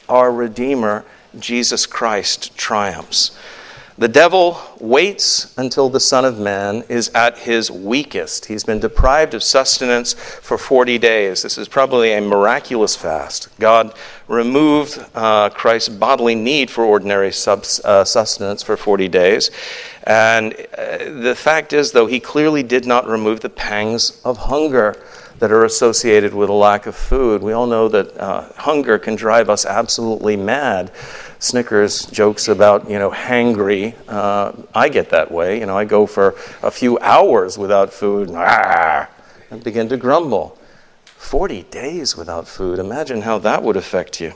our 0.09 0.33
Redeemer, 0.33 1.05
Jesus 1.39 1.87
Christ, 1.87 2.57
triumphs. 2.57 3.37
The 3.97 4.09
devil 4.09 4.61
waits 4.81 5.57
until 5.57 5.89
the 5.89 6.01
Son 6.01 6.25
of 6.25 6.37
Man 6.37 6.83
is 6.89 7.13
at 7.15 7.39
his 7.39 7.71
weakest. 7.71 8.47
He's 8.47 8.65
been 8.65 8.81
deprived 8.81 9.35
of 9.35 9.43
sustenance 9.45 10.15
for 10.15 10.59
40 10.59 10.99
days. 10.99 11.43
This 11.43 11.57
is 11.57 11.69
probably 11.69 12.13
a 12.13 12.21
miraculous 12.21 12.97
fast. 12.97 13.49
God 13.61 13.95
removed 14.27 14.99
uh, 15.15 15.51
Christ's 15.51 15.91
bodily 15.91 16.35
need 16.35 16.71
for 16.71 16.85
ordinary 16.85 17.31
subs, 17.31 17.81
uh, 17.85 18.05
sustenance 18.05 18.65
for 18.65 18.77
40 18.77 19.07
days. 19.07 19.53
And 20.03 20.55
uh, 20.77 21.21
the 21.21 21.37
fact 21.37 21.73
is, 21.73 21.93
though, 21.93 22.07
he 22.07 22.19
clearly 22.19 22.65
did 22.65 22.87
not 22.87 23.07
remove 23.07 23.41
the 23.41 23.49
pangs 23.49 24.21
of 24.25 24.39
hunger 24.39 24.97
that 25.39 25.53
are 25.53 25.65
associated 25.65 26.35
with 26.35 26.49
a 26.49 26.53
lack 26.53 26.87
of 26.87 26.97
food. 26.97 27.43
We 27.43 27.53
all 27.53 27.67
know 27.67 27.89
that 27.89 28.17
uh, 28.17 28.53
hunger 28.57 28.99
can 28.99 29.15
drive 29.15 29.49
us 29.49 29.65
absolutely 29.67 30.37
mad. 30.37 30.91
Snickers 31.45 32.07
jokes 32.07 32.49
about, 32.49 32.89
you 32.89 32.99
know, 32.99 33.11
hangry. 33.11 33.95
Uh, 34.09 34.53
I 34.75 34.89
get 34.89 35.11
that 35.11 35.31
way. 35.31 35.61
You 35.61 35.67
know, 35.67 35.77
I 35.77 35.85
go 35.85 36.07
for 36.07 36.35
a 36.63 36.71
few 36.71 36.99
hours 37.01 37.59
without 37.59 37.93
food 37.93 38.29
and, 38.29 38.39
ah, 38.39 39.09
and 39.51 39.63
begin 39.63 39.89
to 39.91 39.97
grumble. 39.97 40.59
40 41.05 41.63
days 41.65 42.17
without 42.17 42.49
food. 42.49 42.79
Imagine 42.79 43.23
how 43.23 43.39
that 43.39 43.63
would 43.63 43.77
affect 43.77 44.21
you. 44.21 44.33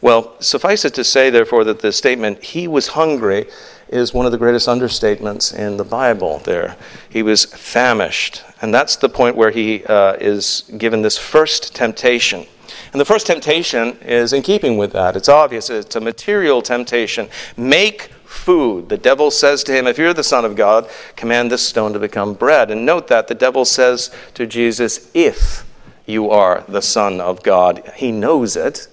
Well, 0.00 0.40
suffice 0.40 0.84
it 0.84 0.94
to 0.94 1.04
say, 1.04 1.30
therefore, 1.30 1.64
that 1.64 1.80
the 1.80 1.90
statement, 1.90 2.42
he 2.42 2.68
was 2.68 2.88
hungry, 2.88 3.46
is 3.88 4.14
one 4.14 4.26
of 4.26 4.32
the 4.32 4.38
greatest 4.38 4.68
understatements 4.68 5.54
in 5.56 5.76
the 5.76 5.84
Bible 5.84 6.38
there. 6.40 6.76
He 7.08 7.22
was 7.22 7.44
famished. 7.44 8.42
And 8.62 8.72
that's 8.72 8.96
the 8.96 9.08
point 9.08 9.36
where 9.36 9.50
he 9.50 9.84
uh, 9.86 10.14
is 10.14 10.70
given 10.78 11.02
this 11.02 11.18
first 11.18 11.74
temptation. 11.74 12.46
And 12.94 13.00
the 13.00 13.04
first 13.04 13.26
temptation 13.26 13.98
is 14.02 14.32
in 14.32 14.42
keeping 14.42 14.78
with 14.78 14.92
that. 14.92 15.16
It's 15.16 15.28
obvious, 15.28 15.68
it's 15.68 15.96
a 15.96 16.00
material 16.00 16.62
temptation. 16.62 17.28
Make 17.56 18.02
food. 18.24 18.88
The 18.88 18.96
devil 18.96 19.32
says 19.32 19.64
to 19.64 19.72
him, 19.72 19.88
If 19.88 19.98
you're 19.98 20.14
the 20.14 20.22
Son 20.22 20.44
of 20.44 20.54
God, 20.54 20.88
command 21.16 21.50
this 21.50 21.66
stone 21.66 21.92
to 21.92 21.98
become 21.98 22.34
bread. 22.34 22.70
And 22.70 22.86
note 22.86 23.08
that 23.08 23.26
the 23.26 23.34
devil 23.34 23.64
says 23.64 24.14
to 24.34 24.46
Jesus, 24.46 25.10
If 25.12 25.66
you 26.06 26.30
are 26.30 26.64
the 26.68 26.82
Son 26.82 27.20
of 27.20 27.42
God. 27.42 27.92
He 27.96 28.12
knows 28.12 28.56
it. 28.56 28.86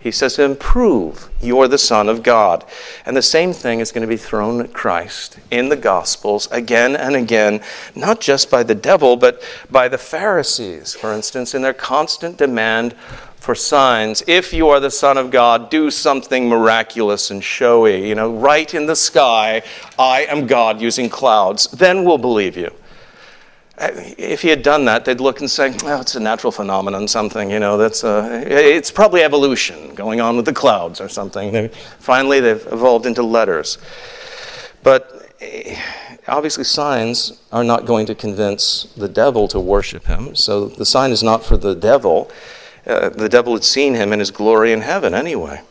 He 0.00 0.10
says 0.10 0.34
to 0.34 0.44
him, 0.44 0.56
Prove 0.56 1.28
you're 1.40 1.68
the 1.68 1.78
Son 1.78 2.08
of 2.08 2.22
God. 2.22 2.64
And 3.06 3.16
the 3.16 3.22
same 3.22 3.52
thing 3.52 3.80
is 3.80 3.92
going 3.92 4.02
to 4.02 4.08
be 4.08 4.16
thrown 4.16 4.60
at 4.60 4.72
Christ 4.72 5.38
in 5.50 5.68
the 5.68 5.76
Gospels 5.76 6.48
again 6.50 6.96
and 6.96 7.14
again, 7.14 7.60
not 7.94 8.20
just 8.20 8.50
by 8.50 8.62
the 8.62 8.74
devil, 8.74 9.16
but 9.16 9.42
by 9.70 9.88
the 9.88 9.98
Pharisees, 9.98 10.94
for 10.94 11.12
instance, 11.12 11.54
in 11.54 11.62
their 11.62 11.74
constant 11.74 12.36
demand 12.36 12.96
for 13.42 13.56
signs. 13.56 14.22
If 14.28 14.52
you 14.52 14.68
are 14.68 14.78
the 14.78 14.90
Son 14.90 15.18
of 15.18 15.32
God, 15.32 15.68
do 15.68 15.90
something 15.90 16.48
miraculous 16.48 17.32
and 17.32 17.42
showy. 17.42 18.08
You 18.08 18.14
know, 18.14 18.32
write 18.32 18.72
in 18.72 18.86
the 18.86 18.94
sky, 18.94 19.62
I 19.98 20.26
am 20.26 20.46
God 20.46 20.80
using 20.80 21.08
clouds. 21.08 21.66
Then 21.66 22.04
we'll 22.04 22.18
believe 22.18 22.56
you. 22.56 22.70
Uh, 23.78 23.88
if 24.16 24.42
he 24.42 24.48
had 24.48 24.62
done 24.62 24.84
that, 24.84 25.04
they'd 25.04 25.20
look 25.20 25.40
and 25.40 25.50
say, 25.50 25.74
oh, 25.82 26.00
it's 26.00 26.14
a 26.14 26.20
natural 26.20 26.52
phenomenon, 26.52 27.08
something, 27.08 27.50
you 27.50 27.58
know, 27.58 27.76
that's 27.76 28.04
a, 28.04 28.44
it's 28.46 28.92
probably 28.92 29.22
evolution 29.22 29.92
going 29.96 30.20
on 30.20 30.36
with 30.36 30.44
the 30.44 30.52
clouds 30.52 31.00
or 31.00 31.08
something. 31.08 31.68
Finally, 31.98 32.38
they've 32.38 32.64
evolved 32.68 33.06
into 33.06 33.24
letters. 33.24 33.78
But 34.84 35.34
eh, 35.40 35.80
obviously, 36.28 36.62
signs 36.62 37.40
are 37.50 37.64
not 37.64 37.86
going 37.86 38.06
to 38.06 38.14
convince 38.14 38.84
the 38.96 39.08
devil 39.08 39.48
to 39.48 39.58
worship 39.58 40.04
him. 40.04 40.36
So 40.36 40.66
the 40.66 40.86
sign 40.86 41.10
is 41.10 41.24
not 41.24 41.44
for 41.44 41.56
the 41.56 41.74
devil. 41.74 42.30
Uh, 42.86 43.08
the 43.08 43.28
devil 43.28 43.54
had 43.54 43.64
seen 43.64 43.94
him 43.94 44.12
in 44.12 44.18
his 44.18 44.30
glory 44.30 44.72
in 44.72 44.80
heaven 44.80 45.14
anyway. 45.14 45.62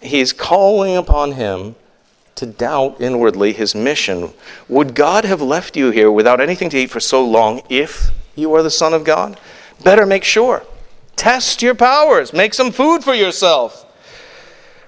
He's 0.00 0.32
calling 0.32 0.96
upon 0.96 1.32
him 1.32 1.76
to 2.34 2.46
doubt 2.46 3.00
inwardly 3.00 3.52
his 3.52 3.74
mission. 3.74 4.32
Would 4.68 4.94
God 4.94 5.24
have 5.24 5.42
left 5.42 5.76
you 5.76 5.90
here 5.90 6.10
without 6.10 6.40
anything 6.40 6.70
to 6.70 6.78
eat 6.78 6.90
for 6.90 7.00
so 7.00 7.24
long 7.24 7.62
if 7.68 8.10
you 8.36 8.54
are 8.54 8.62
the 8.62 8.70
Son 8.70 8.94
of 8.94 9.04
God? 9.04 9.38
Better 9.82 10.06
make 10.06 10.24
sure. 10.24 10.62
Test 11.16 11.62
your 11.62 11.74
powers, 11.74 12.32
make 12.32 12.54
some 12.54 12.70
food 12.70 13.02
for 13.02 13.14
yourself. 13.14 13.84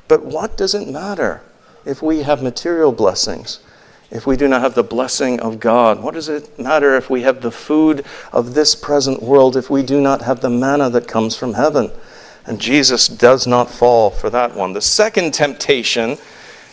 But 0.07 0.25
what 0.25 0.57
does 0.57 0.75
it 0.75 0.89
matter 0.89 1.43
if 1.85 2.03
we 2.03 2.23
have 2.23 2.43
material 2.43 2.93
blessings? 2.93 3.61
If 4.11 4.27
we 4.27 4.37
do 4.37 4.49
not 4.49 4.61
have 4.61 4.75
the 4.75 4.83
blessing 4.83 5.41
of 5.41 5.61
God? 5.61 6.03
What 6.03 6.15
does 6.15 6.29
it 6.29 6.59
matter 6.59 6.97
if 6.97 7.09
we 7.09 7.23
have 7.23 7.41
the 7.41 7.51
food 7.51 8.05
of 8.33 8.55
this 8.55 8.75
present 8.75 9.23
world 9.23 9.57
if 9.57 9.71
we 9.71 9.83
do 9.83 10.01
not 10.01 10.23
have 10.23 10.41
the 10.41 10.51
manna 10.51 10.91
that 10.91 11.07
comes 11.07 11.37
from 11.37 11.55
heaven? 11.55 11.91
And 12.47 12.61
Jesus 12.61 13.07
does 13.07 13.47
not 13.47 13.71
fall 13.71 14.11
for 14.11 14.31
that 14.31 14.55
one. 14.55 14.73
The 14.73 14.81
second 14.81 15.33
temptation 15.35 16.19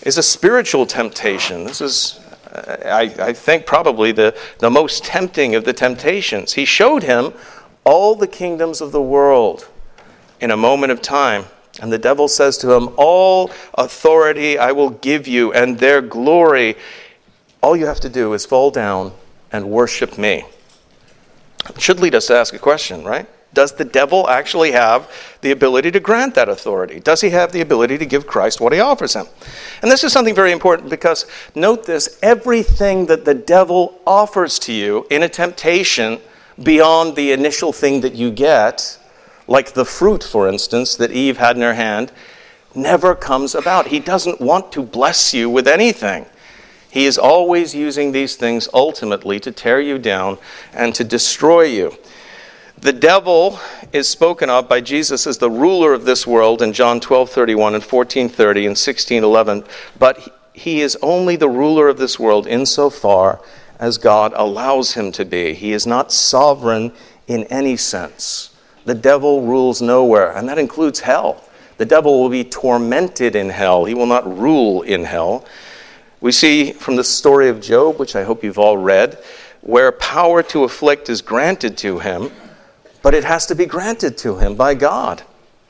is 0.01 0.17
a 0.17 0.23
spiritual 0.23 0.85
temptation. 0.85 1.65
This 1.65 1.81
is, 1.81 2.19
I, 2.53 3.13
I 3.19 3.33
think, 3.33 3.65
probably 3.65 4.11
the, 4.11 4.35
the 4.59 4.71
most 4.71 5.03
tempting 5.03 5.53
of 5.53 5.65
the 5.65 5.73
temptations. 5.73 6.53
He 6.53 6.65
showed 6.65 7.03
him 7.03 7.33
all 7.83 8.15
the 8.15 8.27
kingdoms 8.27 8.81
of 8.81 8.91
the 8.91 9.01
world 9.01 9.67
in 10.39 10.51
a 10.51 10.57
moment 10.57 10.91
of 10.91 11.01
time. 11.01 11.45
And 11.79 11.91
the 11.91 11.99
devil 11.99 12.27
says 12.27 12.57
to 12.59 12.71
him, 12.71 12.89
All 12.97 13.51
authority 13.75 14.57
I 14.57 14.71
will 14.71 14.89
give 14.89 15.27
you, 15.27 15.53
and 15.53 15.77
their 15.77 16.01
glory 16.01 16.75
all 17.61 17.75
you 17.75 17.85
have 17.85 17.99
to 18.01 18.09
do 18.09 18.33
is 18.33 18.45
fall 18.45 18.71
down 18.71 19.13
and 19.51 19.69
worship 19.69 20.17
me. 20.17 20.45
It 21.69 21.81
should 21.81 21.99
lead 21.99 22.15
us 22.15 22.27
to 22.27 22.35
ask 22.35 22.53
a 22.53 22.59
question, 22.59 23.03
right? 23.03 23.27
Does 23.53 23.73
the 23.73 23.85
devil 23.85 24.29
actually 24.29 24.71
have 24.73 25.09
the 25.41 25.51
ability 25.51 25.91
to 25.91 25.99
grant 25.99 26.35
that 26.35 26.49
authority? 26.49 26.99
Does 26.99 27.21
he 27.21 27.29
have 27.31 27.51
the 27.51 27.61
ability 27.61 27.97
to 27.97 28.05
give 28.05 28.27
Christ 28.27 28.61
what 28.61 28.73
he 28.73 28.79
offers 28.79 29.15
him? 29.15 29.25
And 29.81 29.89
this 29.89 30.03
is 30.03 30.13
something 30.13 30.35
very 30.35 30.51
important 30.51 30.89
because 30.89 31.25
note 31.55 31.85
this 31.85 32.19
everything 32.21 33.07
that 33.07 33.25
the 33.25 33.33
devil 33.33 33.99
offers 34.05 34.59
to 34.59 34.73
you 34.73 35.07
in 35.09 35.23
a 35.23 35.29
temptation 35.29 36.19
beyond 36.61 37.15
the 37.15 37.31
initial 37.31 37.73
thing 37.73 38.01
that 38.01 38.15
you 38.15 38.31
get, 38.31 38.99
like 39.47 39.73
the 39.73 39.85
fruit, 39.85 40.23
for 40.23 40.47
instance, 40.47 40.95
that 40.95 41.11
Eve 41.11 41.37
had 41.37 41.55
in 41.55 41.61
her 41.61 41.73
hand, 41.73 42.11
never 42.75 43.15
comes 43.15 43.55
about. 43.55 43.87
He 43.87 43.99
doesn't 43.99 44.41
want 44.41 44.71
to 44.73 44.83
bless 44.83 45.33
you 45.33 45.49
with 45.49 45.67
anything. 45.67 46.25
He 46.97 47.05
is 47.05 47.19
always 47.19 47.75
using 47.75 48.11
these 48.11 48.35
things 48.35 48.67
ultimately 48.73 49.39
to 49.41 49.51
tear 49.51 49.79
you 49.79 49.99
down 49.99 50.39
and 50.73 50.95
to 50.95 51.03
destroy 51.03 51.65
you. 51.65 51.95
The 52.75 52.91
devil 52.91 53.59
is 53.93 54.09
spoken 54.09 54.49
of 54.49 54.67
by 54.67 54.81
Jesus 54.81 55.27
as 55.27 55.37
the 55.37 55.51
ruler 55.51 55.93
of 55.93 56.05
this 56.05 56.25
world 56.25 56.63
in 56.63 56.73
John 56.73 56.99
12 56.99 57.29
31 57.29 57.75
and 57.75 57.83
14 57.83 58.29
30 58.29 58.65
and 58.65 58.75
16 58.75 59.23
11, 59.23 59.63
but 59.99 60.39
he 60.53 60.81
is 60.81 60.97
only 61.03 61.35
the 61.35 61.49
ruler 61.49 61.87
of 61.87 61.99
this 61.99 62.19
world 62.19 62.47
insofar 62.47 63.41
as 63.77 63.99
God 63.99 64.33
allows 64.35 64.93
him 64.93 65.11
to 65.11 65.23
be. 65.23 65.53
He 65.53 65.73
is 65.73 65.85
not 65.85 66.11
sovereign 66.11 66.91
in 67.27 67.43
any 67.43 67.77
sense. 67.77 68.49
The 68.85 68.95
devil 68.95 69.45
rules 69.45 69.83
nowhere, 69.83 70.31
and 70.35 70.49
that 70.49 70.57
includes 70.57 71.01
hell. 71.01 71.43
The 71.77 71.85
devil 71.85 72.19
will 72.19 72.29
be 72.29 72.43
tormented 72.43 73.35
in 73.35 73.51
hell, 73.51 73.85
he 73.85 73.93
will 73.93 74.07
not 74.07 74.25
rule 74.25 74.81
in 74.81 75.03
hell. 75.03 75.45
We 76.19 76.31
see 76.31 76.71
from 76.71 76.95
the 76.95 77.03
story 77.03 77.49
of 77.49 77.61
Job, 77.61 77.99
which 77.99 78.15
I 78.15 78.23
hope 78.23 78.43
you've 78.43 78.57
all 78.57 78.77
read, 78.77 79.17
where 79.61 79.91
power 79.91 80.41
to 80.43 80.63
afflict 80.63 81.09
is 81.09 81.21
granted 81.21 81.77
to 81.79 81.99
him, 81.99 82.31
but 83.01 83.13
it 83.13 83.23
has 83.23 83.45
to 83.47 83.55
be 83.55 83.65
granted 83.65 84.17
to 84.19 84.37
him 84.37 84.55
by 84.55 84.73
God. 84.73 85.23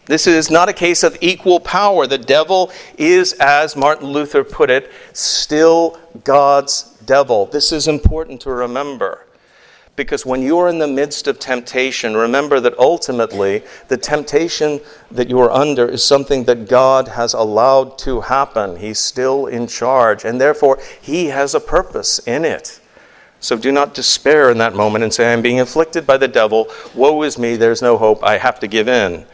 This 0.06 0.25
is 0.25 0.50
not 0.50 0.70
a 0.70 0.74
case 0.74 1.04
of 1.04 1.18
equal 1.20 1.60
power. 1.60 2.08
The 2.08 2.18
devil 2.18 2.72
is, 2.98 3.34
as 3.34 3.75
Martin 3.75 4.08
Luther 4.08 4.44
put 4.44 4.70
it, 4.70 4.89
still 5.12 6.00
God's 6.24 6.84
devil. 7.06 7.46
This 7.46 7.74
is 7.74 7.89
important 7.89 8.39
to 8.42 8.51
remember. 8.51 9.26
Because 9.98 10.27
when 10.27 10.44
you're 10.44 10.68
in 10.70 10.77
the 10.77 10.88
midst 10.88 11.27
of 11.27 11.39
temptation, 11.39 12.16
remember 12.16 12.60
that 12.60 12.77
ultimately 12.77 13.63
the 13.88 13.98
temptation 13.98 14.80
that 15.10 15.27
you're 15.27 15.51
under 15.51 15.88
is 15.88 16.04
something 16.04 16.44
that 16.44 16.70
God 16.70 17.10
has 17.10 17.34
allowed 17.34 17.98
to 18.00 18.22
happen. 18.22 18.77
He's 18.77 19.00
still 19.00 19.48
in 19.48 19.66
charge, 19.66 20.24
and 20.24 20.39
therefore 20.39 20.77
He 21.01 21.25
has 21.25 21.56
a 21.56 21.60
purpose 21.60 22.20
in 22.20 22.46
it. 22.46 22.80
So 23.39 23.58
do 23.58 23.72
not 23.72 23.96
despair 23.96 24.51
in 24.51 24.60
that 24.60 24.75
moment 24.75 25.04
and 25.04 25.12
say, 25.12 25.34
I'm 25.34 25.42
being 25.42 25.60
afflicted 25.60 26.06
by 26.06 26.18
the 26.18 26.27
devil. 26.27 26.68
Woe 26.94 27.24
is 27.24 27.39
me, 27.39 27.56
there's 27.56 27.82
no 27.82 27.98
hope, 27.98 28.24
I 28.24 28.38
have 28.38 28.60
to 28.60 28.68
give 28.68 28.88
in. 28.88 29.25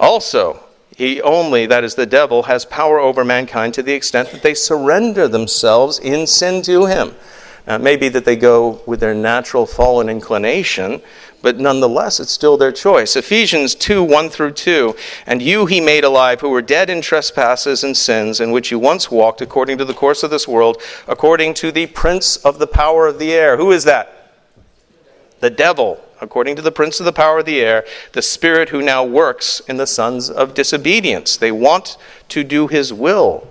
Also, 0.00 0.64
he 0.96 1.22
only, 1.22 1.66
that 1.66 1.84
is 1.84 1.94
the 1.94 2.06
devil, 2.06 2.44
has 2.44 2.64
power 2.64 2.98
over 2.98 3.24
mankind 3.24 3.72
to 3.74 3.84
the 3.84 3.92
extent 3.92 4.32
that 4.32 4.42
they 4.42 4.54
surrender 4.54 5.28
themselves 5.28 6.00
in 6.00 6.26
sin 6.26 6.60
to 6.62 6.86
him. 6.86 7.14
Uh, 7.66 7.72
now, 7.72 7.76
it 7.76 7.82
may 7.82 7.96
be 7.96 8.08
that 8.08 8.24
they 8.24 8.36
go 8.36 8.80
with 8.86 9.00
their 9.00 9.14
natural 9.14 9.66
fallen 9.66 10.08
inclination, 10.08 11.02
but 11.42 11.58
nonetheless, 11.58 12.18
it's 12.18 12.32
still 12.32 12.56
their 12.56 12.72
choice. 12.72 13.14
Ephesians 13.14 13.74
2 13.74 14.02
1 14.02 14.28
through 14.28 14.52
2. 14.52 14.96
And 15.26 15.40
you 15.40 15.66
he 15.66 15.80
made 15.80 16.04
alive, 16.04 16.40
who 16.40 16.50
were 16.50 16.62
dead 16.62 16.90
in 16.90 17.00
trespasses 17.00 17.84
and 17.84 17.96
sins, 17.96 18.40
in 18.40 18.50
which 18.50 18.70
you 18.70 18.78
once 18.78 19.10
walked 19.10 19.40
according 19.40 19.78
to 19.78 19.84
the 19.84 19.94
course 19.94 20.22
of 20.22 20.30
this 20.30 20.48
world, 20.48 20.82
according 21.06 21.54
to 21.54 21.70
the 21.70 21.86
prince 21.86 22.36
of 22.36 22.58
the 22.58 22.66
power 22.66 23.06
of 23.06 23.18
the 23.18 23.32
air. 23.32 23.56
Who 23.56 23.70
is 23.70 23.84
that? 23.84 24.32
The 25.40 25.50
devil 25.50 26.02
according 26.20 26.56
to 26.56 26.62
the 26.62 26.72
prince 26.72 26.98
of 27.00 27.06
the 27.06 27.12
power 27.12 27.38
of 27.38 27.46
the 27.46 27.60
air, 27.60 27.84
the 28.12 28.22
spirit 28.22 28.70
who 28.70 28.82
now 28.82 29.04
works 29.04 29.60
in 29.68 29.76
the 29.76 29.86
sons 29.86 30.28
of 30.28 30.54
disobedience. 30.54 31.36
They 31.36 31.52
want 31.52 31.96
to 32.30 32.44
do 32.44 32.66
his 32.66 32.92
will. 32.92 33.48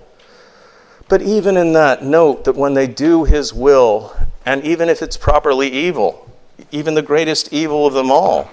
But 1.08 1.22
even 1.22 1.56
in 1.56 1.72
that, 1.72 2.04
note 2.04 2.44
that 2.44 2.56
when 2.56 2.74
they 2.74 2.86
do 2.86 3.24
his 3.24 3.54
will, 3.54 4.14
and 4.44 4.62
even 4.64 4.88
if 4.88 5.02
it's 5.02 5.16
properly 5.16 5.68
evil, 5.68 6.30
even 6.70 6.94
the 6.94 7.02
greatest 7.02 7.52
evil 7.52 7.86
of 7.86 7.94
them 7.94 8.10
all, 8.10 8.50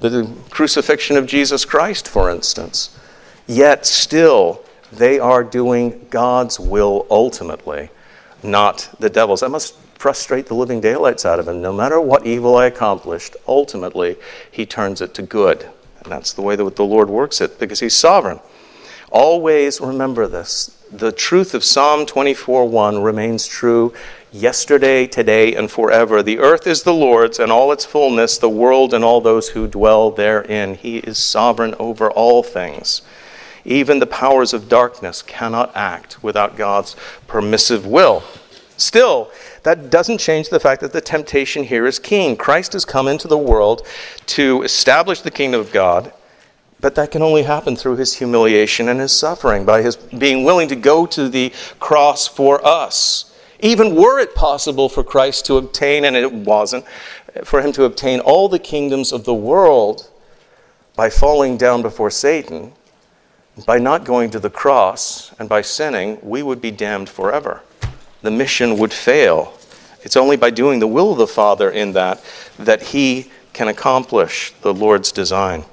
the 0.00 0.30
crucifixion 0.50 1.16
of 1.16 1.26
Jesus 1.26 1.64
Christ, 1.64 2.08
for 2.08 2.30
instance, 2.30 2.96
yet 3.46 3.84
still 3.84 4.62
they 4.92 5.18
are 5.18 5.44
doing 5.44 6.06
God's 6.08 6.58
will 6.58 7.06
ultimately, 7.10 7.90
not 8.42 8.88
the 9.00 9.10
devil's. 9.10 9.40
That 9.40 9.50
must 9.50 9.74
frustrate 9.98 10.46
the 10.46 10.54
living 10.54 10.80
daylights 10.80 11.26
out 11.26 11.40
of 11.40 11.48
him. 11.48 11.60
No 11.60 11.72
matter 11.72 12.00
what 12.00 12.24
evil 12.24 12.56
I 12.56 12.66
accomplished, 12.66 13.36
ultimately, 13.46 14.16
he 14.50 14.64
turns 14.64 15.02
it 15.02 15.12
to 15.14 15.22
good. 15.22 15.68
And 16.02 16.12
that's 16.12 16.32
the 16.32 16.42
way 16.42 16.56
that 16.56 16.76
the 16.76 16.84
Lord 16.84 17.10
works 17.10 17.40
it 17.40 17.58
because 17.58 17.80
he's 17.80 17.96
sovereign. 17.96 18.40
Always 19.10 19.80
remember 19.80 20.26
this. 20.26 20.77
The 20.90 21.12
truth 21.12 21.52
of 21.52 21.64
Psalm 21.64 22.06
24:1 22.06 23.02
remains 23.02 23.46
true 23.46 23.92
yesterday, 24.32 25.06
today, 25.06 25.54
and 25.54 25.70
forever. 25.70 26.22
The 26.22 26.38
earth 26.38 26.66
is 26.66 26.82
the 26.82 26.94
Lord's 26.94 27.38
and 27.38 27.52
all 27.52 27.72
its 27.72 27.84
fullness, 27.84 28.38
the 28.38 28.48
world 28.48 28.94
and 28.94 29.04
all 29.04 29.20
those 29.20 29.50
who 29.50 29.66
dwell 29.66 30.10
therein. 30.10 30.76
He 30.76 30.98
is 30.98 31.18
sovereign 31.18 31.74
over 31.78 32.10
all 32.10 32.42
things. 32.42 33.02
Even 33.66 33.98
the 33.98 34.06
powers 34.06 34.54
of 34.54 34.70
darkness 34.70 35.20
cannot 35.20 35.72
act 35.76 36.24
without 36.24 36.56
God's 36.56 36.96
permissive 37.26 37.84
will. 37.84 38.22
Still, 38.78 39.30
that 39.64 39.90
doesn't 39.90 40.18
change 40.18 40.48
the 40.48 40.60
fact 40.60 40.80
that 40.80 40.94
the 40.94 41.02
temptation 41.02 41.64
here 41.64 41.86
is 41.86 41.98
keen. 41.98 42.34
Christ 42.34 42.72
has 42.72 42.86
come 42.86 43.08
into 43.08 43.28
the 43.28 43.36
world 43.36 43.86
to 44.26 44.62
establish 44.62 45.20
the 45.20 45.30
kingdom 45.30 45.60
of 45.60 45.70
God, 45.70 46.12
but 46.80 46.94
that 46.94 47.10
can 47.10 47.22
only 47.22 47.42
happen 47.42 47.76
through 47.76 47.96
his 47.96 48.14
humiliation 48.14 48.88
and 48.88 49.00
his 49.00 49.12
suffering, 49.12 49.64
by 49.64 49.82
his 49.82 49.96
being 49.96 50.44
willing 50.44 50.68
to 50.68 50.76
go 50.76 51.06
to 51.06 51.28
the 51.28 51.52
cross 51.80 52.26
for 52.26 52.64
us. 52.66 53.34
Even 53.60 53.96
were 53.96 54.20
it 54.20 54.34
possible 54.34 54.88
for 54.88 55.02
Christ 55.02 55.46
to 55.46 55.56
obtain, 55.56 56.04
and 56.04 56.16
it 56.16 56.32
wasn't, 56.32 56.84
for 57.44 57.60
him 57.60 57.72
to 57.72 57.84
obtain 57.84 58.20
all 58.20 58.48
the 58.48 58.58
kingdoms 58.58 59.12
of 59.12 59.24
the 59.24 59.34
world 59.34 60.08
by 60.94 61.10
falling 61.10 61.56
down 61.56 61.82
before 61.82 62.10
Satan, 62.10 62.72
by 63.66 63.78
not 63.78 64.04
going 64.04 64.30
to 64.30 64.38
the 64.38 64.50
cross, 64.50 65.34
and 65.38 65.48
by 65.48 65.62
sinning, 65.62 66.18
we 66.22 66.42
would 66.42 66.60
be 66.60 66.70
damned 66.70 67.08
forever 67.08 67.62
the 68.22 68.30
mission 68.30 68.78
would 68.78 68.92
fail. 68.92 69.54
It's 70.02 70.16
only 70.16 70.36
by 70.36 70.50
doing 70.50 70.78
the 70.78 70.86
will 70.86 71.12
of 71.12 71.18
the 71.18 71.26
Father 71.26 71.70
in 71.70 71.92
that 71.92 72.22
that 72.58 72.82
He 72.82 73.30
can 73.52 73.68
accomplish 73.68 74.52
the 74.62 74.74
Lord's 74.74 75.12
design. 75.12 75.64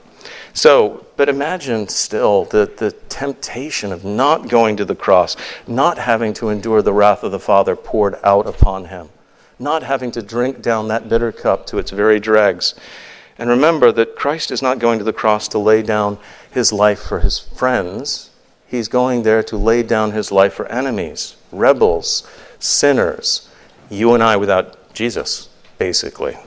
So, 0.56 1.06
but 1.18 1.28
imagine 1.28 1.90
still 1.90 2.46
the, 2.46 2.72
the 2.78 2.94
temptation 3.10 3.92
of 3.92 4.06
not 4.06 4.48
going 4.48 4.78
to 4.78 4.86
the 4.86 4.96
cross, 4.96 5.36
not 5.68 5.98
having 5.98 6.34
to 6.36 6.48
endure 6.48 6.82
the 6.82 6.94
wrath 6.94 7.24
of 7.24 7.34
the 7.34 7.42
Father 7.42 7.76
poured 7.76 8.16
out 8.24 8.48
upon 8.48 8.86
him, 8.86 9.10
not 9.60 9.84
having 9.84 10.12
to 10.12 10.22
drink 10.22 10.62
down 10.62 10.88
that 10.88 11.10
bitter 11.10 11.34
cup 11.34 11.68
to 11.68 11.78
its 11.78 11.92
very 11.92 12.22
dregs. 12.22 12.74
And 13.38 13.50
remember 13.50 13.92
that 13.92 14.16
Christ 14.16 14.50
is 14.50 14.62
not 14.62 14.80
going 14.80 14.98
to 14.98 15.04
the 15.04 15.12
cross 15.12 15.50
to 15.50 15.60
lay 15.60 15.82
down 15.82 16.20
his 16.50 16.72
life 16.72 17.02
for 17.02 17.20
his 17.20 17.38
friends, 17.38 18.30
he's 18.66 18.88
going 18.88 19.24
there 19.24 19.44
to 19.44 19.58
lay 19.58 19.84
down 19.84 20.14
his 20.14 20.32
life 20.32 20.54
for 20.54 20.68
enemies, 20.68 21.36
rebels, 21.52 22.26
sinners, 22.60 23.50
you 23.90 24.14
and 24.14 24.24
I 24.24 24.38
without 24.38 24.94
Jesus, 24.94 25.50
basically. 25.78 26.38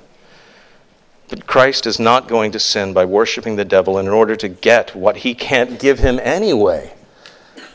But 1.29 1.47
Christ 1.47 1.87
is 1.87 2.01
not 2.01 2.29
going 2.29 2.53
to 2.53 2.61
sin 2.61 2.93
by 2.93 3.05
worshiping 3.05 3.57
the 3.57 3.65
devil 3.65 3.99
in 3.99 4.09
order 4.09 4.35
to 4.37 4.49
get 4.49 4.97
what 4.97 5.19
he 5.19 5.35
can't 5.35 5.79
give 5.79 5.99
him 5.99 6.19
anyway. 6.23 6.95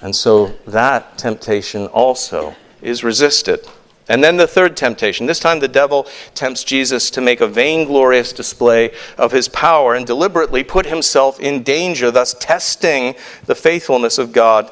And 0.01 0.15
so 0.15 0.55
that 0.65 1.17
temptation 1.17 1.87
also 1.87 2.55
is 2.81 3.03
resisted. 3.03 3.65
And 4.09 4.21
then 4.21 4.35
the 4.35 4.47
third 4.47 4.75
temptation. 4.75 5.27
This 5.27 5.39
time 5.39 5.59
the 5.59 5.67
devil 5.67 6.07
tempts 6.35 6.63
Jesus 6.63 7.09
to 7.11 7.21
make 7.21 7.39
a 7.39 7.47
vainglorious 7.47 8.33
display 8.33 8.91
of 9.17 9.31
his 9.31 9.47
power 9.47 9.95
and 9.95 10.05
deliberately 10.05 10.63
put 10.63 10.85
himself 10.85 11.39
in 11.39 11.63
danger, 11.63 12.11
thus 12.11 12.35
testing 12.39 13.15
the 13.45 13.55
faithfulness 13.55 14.17
of 14.17 14.33
God 14.33 14.69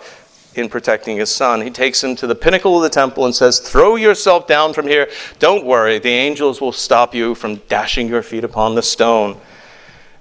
in 0.56 0.70
protecting 0.70 1.18
his 1.18 1.34
son. 1.34 1.62
He 1.62 1.70
takes 1.70 2.04
him 2.04 2.16
to 2.18 2.28
the 2.28 2.36
pinnacle 2.36 2.76
of 2.78 2.84
the 2.84 2.90
temple 2.90 3.26
and 3.26 3.36
says, 3.36 3.60
Throw 3.60 3.96
yourself 3.96 4.48
down 4.48 4.74
from 4.74 4.88
here. 4.88 5.10
Don't 5.40 5.66
worry, 5.66 6.00
the 6.00 6.10
angels 6.10 6.60
will 6.60 6.72
stop 6.72 7.16
you 7.16 7.36
from 7.36 7.58
dashing 7.68 8.08
your 8.08 8.24
feet 8.24 8.44
upon 8.44 8.76
the 8.76 8.82
stone. 8.82 9.40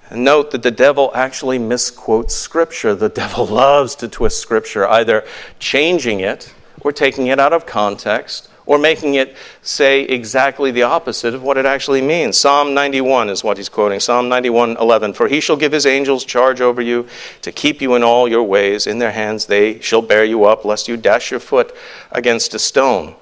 And 0.09 0.23
note 0.23 0.51
that 0.51 0.63
the 0.63 0.71
devil 0.71 1.11
actually 1.15 1.57
misquotes 1.57 2.35
Scripture. 2.35 2.95
The 2.95 3.09
devil 3.23 3.45
loves 3.45 3.95
to 3.95 4.07
twist 4.07 4.39
Scripture, 4.39 4.87
either 4.87 5.25
changing 5.59 6.19
it 6.19 6.53
or 6.81 6.91
taking 6.91 7.27
it 7.27 7.39
out 7.39 7.53
of 7.53 7.65
context 7.65 8.49
or 8.65 8.77
making 8.77 9.15
it 9.15 9.35
say 9.61 10.03
exactly 10.03 10.71
the 10.71 10.83
opposite 10.83 11.33
of 11.33 11.43
what 11.43 11.57
it 11.57 11.65
actually 11.65 12.01
means. 12.01 12.37
Psalm 12.37 12.73
91 12.73 13.29
is 13.29 13.43
what 13.43 13.57
he's 13.57 13.69
quoting. 13.69 13.99
Psalm 13.99 14.29
91 14.29 14.77
11. 14.77 15.13
For 15.13 15.27
he 15.27 15.39
shall 15.39 15.57
give 15.57 15.71
his 15.71 15.85
angels 15.85 16.25
charge 16.25 16.61
over 16.61 16.81
you 16.81 17.07
to 17.41 17.51
keep 17.51 17.81
you 17.81 17.95
in 17.95 18.03
all 18.03 18.27
your 18.27 18.43
ways. 18.43 18.87
In 18.87 18.99
their 18.99 19.11
hands 19.11 19.45
they 19.45 19.79
shall 19.81 20.01
bear 20.01 20.23
you 20.23 20.45
up, 20.45 20.65
lest 20.65 20.87
you 20.87 20.97
dash 20.97 21.31
your 21.31 21.39
foot 21.39 21.75
against 22.11 22.53
a 22.53 22.59
stone. 22.59 23.15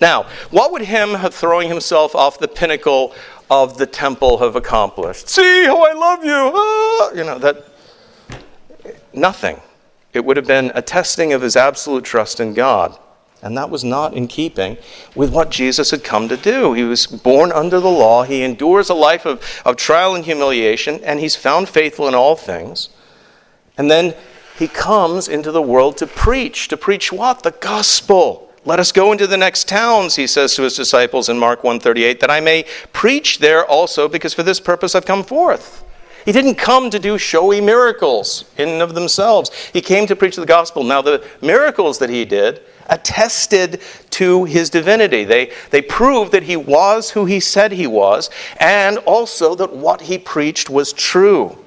Now, 0.00 0.26
what 0.50 0.70
would 0.72 0.82
him 0.82 1.16
throwing 1.30 1.68
himself 1.68 2.14
off 2.14 2.38
the 2.38 2.48
pinnacle 2.48 3.14
of 3.50 3.78
the 3.78 3.86
temple 3.86 4.38
have 4.38 4.54
accomplished? 4.54 5.28
See 5.28 5.64
how 5.64 5.82
I 5.82 5.92
love 5.92 6.24
you! 6.24 6.52
Ah! 6.54 7.10
You 7.14 7.24
know, 7.24 7.38
that. 7.38 7.64
Nothing. 9.12 9.60
It 10.12 10.24
would 10.24 10.36
have 10.36 10.46
been 10.46 10.70
a 10.74 10.82
testing 10.82 11.32
of 11.32 11.42
his 11.42 11.56
absolute 11.56 12.04
trust 12.04 12.40
in 12.40 12.54
God. 12.54 12.98
And 13.42 13.56
that 13.56 13.70
was 13.70 13.84
not 13.84 14.14
in 14.14 14.26
keeping 14.26 14.76
with 15.14 15.32
what 15.32 15.50
Jesus 15.50 15.92
had 15.92 16.02
come 16.02 16.28
to 16.28 16.36
do. 16.36 16.72
He 16.72 16.82
was 16.82 17.06
born 17.06 17.52
under 17.52 17.78
the 17.78 17.90
law. 17.90 18.24
He 18.24 18.42
endures 18.42 18.90
a 18.90 18.94
life 18.94 19.24
of, 19.24 19.62
of 19.64 19.76
trial 19.76 20.14
and 20.14 20.24
humiliation, 20.24 21.00
and 21.04 21.20
he's 21.20 21.36
found 21.36 21.68
faithful 21.68 22.08
in 22.08 22.14
all 22.14 22.34
things. 22.34 22.88
And 23.76 23.88
then 23.88 24.14
he 24.58 24.66
comes 24.66 25.28
into 25.28 25.52
the 25.52 25.62
world 25.62 25.96
to 25.98 26.06
preach. 26.06 26.66
To 26.68 26.76
preach 26.76 27.12
what? 27.12 27.44
The 27.44 27.52
gospel. 27.52 28.52
Let 28.64 28.80
us 28.80 28.90
go 28.90 29.12
into 29.12 29.28
the 29.28 29.36
next 29.36 29.68
towns, 29.68 30.16
he 30.16 30.26
says 30.26 30.56
to 30.56 30.62
his 30.62 30.76
disciples 30.76 31.28
in 31.28 31.38
Mark 31.38 31.62
138, 31.62 32.20
that 32.20 32.30
I 32.30 32.40
may 32.40 32.64
preach 32.92 33.38
there 33.38 33.64
also, 33.64 34.08
because 34.08 34.34
for 34.34 34.42
this 34.42 34.58
purpose 34.58 34.94
I've 34.94 35.06
come 35.06 35.22
forth. 35.22 35.84
He 36.24 36.32
didn't 36.32 36.56
come 36.56 36.90
to 36.90 36.98
do 36.98 37.16
showy 37.16 37.60
miracles 37.60 38.44
in 38.58 38.68
and 38.68 38.82
of 38.82 38.94
themselves. 38.94 39.50
He 39.72 39.80
came 39.80 40.06
to 40.08 40.16
preach 40.16 40.36
the 40.36 40.44
gospel. 40.44 40.84
Now, 40.84 41.00
the 41.00 41.26
miracles 41.40 41.98
that 42.00 42.10
he 42.10 42.26
did 42.26 42.60
attested 42.88 43.80
to 44.10 44.44
his 44.44 44.70
divinity. 44.70 45.24
They, 45.24 45.52
they 45.70 45.82
proved 45.82 46.32
that 46.32 46.44
he 46.44 46.56
was 46.56 47.10
who 47.10 47.26
he 47.26 47.40
said 47.40 47.72
he 47.72 47.86
was, 47.86 48.30
and 48.58 48.98
also 48.98 49.54
that 49.54 49.74
what 49.74 50.02
he 50.02 50.18
preached 50.18 50.70
was 50.70 50.92
true. 50.92 51.58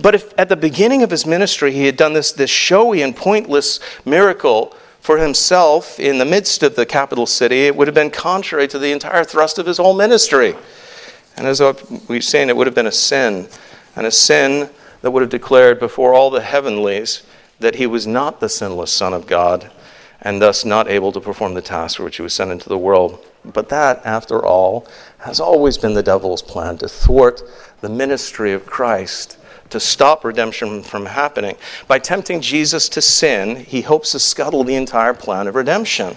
But 0.00 0.14
if 0.14 0.34
at 0.38 0.48
the 0.48 0.56
beginning 0.56 1.02
of 1.02 1.10
his 1.10 1.26
ministry 1.26 1.72
he 1.72 1.86
had 1.86 1.96
done 1.96 2.14
this, 2.14 2.32
this 2.32 2.50
showy 2.50 3.02
and 3.02 3.14
pointless 3.14 3.80
miracle 4.04 4.74
for 5.00 5.18
himself 5.18 6.00
in 6.00 6.18
the 6.18 6.24
midst 6.24 6.62
of 6.62 6.76
the 6.76 6.86
capital 6.86 7.26
city, 7.26 7.66
it 7.66 7.76
would 7.76 7.86
have 7.86 7.94
been 7.94 8.10
contrary 8.10 8.66
to 8.68 8.78
the 8.78 8.90
entire 8.90 9.22
thrust 9.22 9.58
of 9.58 9.66
his 9.66 9.76
whole 9.76 9.94
ministry. 9.94 10.54
And 11.36 11.46
as 11.46 11.60
we've 12.08 12.24
seen, 12.24 12.48
it 12.48 12.56
would 12.56 12.66
have 12.66 12.74
been 12.74 12.86
a 12.86 12.92
sin, 12.92 13.48
and 13.96 14.06
a 14.06 14.10
sin 14.10 14.70
that 15.02 15.10
would 15.10 15.20
have 15.20 15.30
declared 15.30 15.78
before 15.78 16.14
all 16.14 16.30
the 16.30 16.40
heavenlies 16.40 17.22
that 17.60 17.74
he 17.74 17.86
was 17.86 18.06
not 18.06 18.40
the 18.40 18.48
sinless 18.48 18.90
Son 18.90 19.12
of 19.12 19.26
God, 19.26 19.70
and 20.24 20.40
thus 20.40 20.64
not 20.64 20.88
able 20.88 21.12
to 21.12 21.20
perform 21.20 21.54
the 21.54 21.62
task 21.62 21.98
for 21.98 22.04
which 22.04 22.16
he 22.16 22.22
was 22.22 22.32
sent 22.32 22.50
into 22.50 22.68
the 22.68 22.78
world. 22.78 23.24
But 23.44 23.68
that, 23.68 24.04
after 24.04 24.44
all, 24.44 24.88
has 25.18 25.38
always 25.38 25.76
been 25.76 25.94
the 25.94 26.02
devil's 26.02 26.42
plan 26.42 26.78
to 26.78 26.88
thwart 26.88 27.42
the 27.82 27.90
ministry 27.90 28.52
of 28.52 28.64
Christ, 28.64 29.38
to 29.68 29.78
stop 29.78 30.24
redemption 30.24 30.82
from 30.82 31.06
happening. 31.06 31.56
By 31.86 31.98
tempting 31.98 32.40
Jesus 32.40 32.88
to 32.90 33.02
sin, 33.02 33.56
he 33.56 33.82
hopes 33.82 34.12
to 34.12 34.18
scuttle 34.18 34.64
the 34.64 34.76
entire 34.76 35.14
plan 35.14 35.46
of 35.46 35.54
redemption 35.54 36.16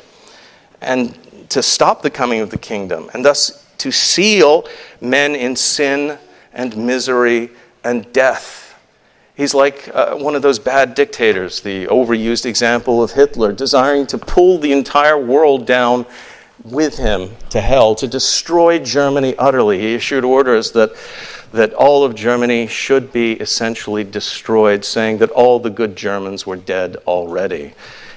and 0.82 1.18
to 1.50 1.62
stop 1.62 2.02
the 2.02 2.10
coming 2.10 2.40
of 2.40 2.50
the 2.50 2.58
kingdom, 2.58 3.10
and 3.14 3.26
thus 3.26 3.66
to 3.80 3.92
seal 3.92 4.68
men 5.02 5.36
in 5.36 5.56
sin 5.56 6.18
and 6.54 6.78
misery 6.78 7.50
and 7.84 8.12
death. 8.14 8.67
He's 9.38 9.54
like 9.54 9.88
uh, 9.94 10.16
one 10.16 10.34
of 10.34 10.42
those 10.42 10.58
bad 10.58 10.96
dictators, 10.96 11.62
the 11.62 11.86
overused 11.86 12.48
example 12.48 13.04
of 13.04 13.12
Hitler, 13.12 13.54
desiring 13.54 14.08
to 14.08 14.18
pull 14.18 14.58
the 14.58 14.72
entire 14.72 15.18
world 15.18 15.68
down 15.68 16.08
with 16.64 16.98
him 16.98 17.30
to 17.52 17.62
hell, 17.62 17.94
to 17.94 18.08
destroy 18.08 18.80
Germany 18.80 19.36
utterly. 19.38 19.80
He 19.80 19.94
issued 19.94 20.24
orders 20.24 20.72
that, 20.72 20.92
that 21.52 21.72
all 21.76 22.04
of 22.04 22.16
Germany 22.16 22.66
should 22.66 23.14
be 23.14 23.34
essentially 23.34 24.04
destroyed, 24.04 24.84
saying 24.84 25.20
that 25.20 25.30
all 25.30 25.60
the 25.60 25.70
good 25.70 25.96
Germans 25.96 26.48
were 26.48 26.56
dead 26.56 26.96
already. 27.06 27.74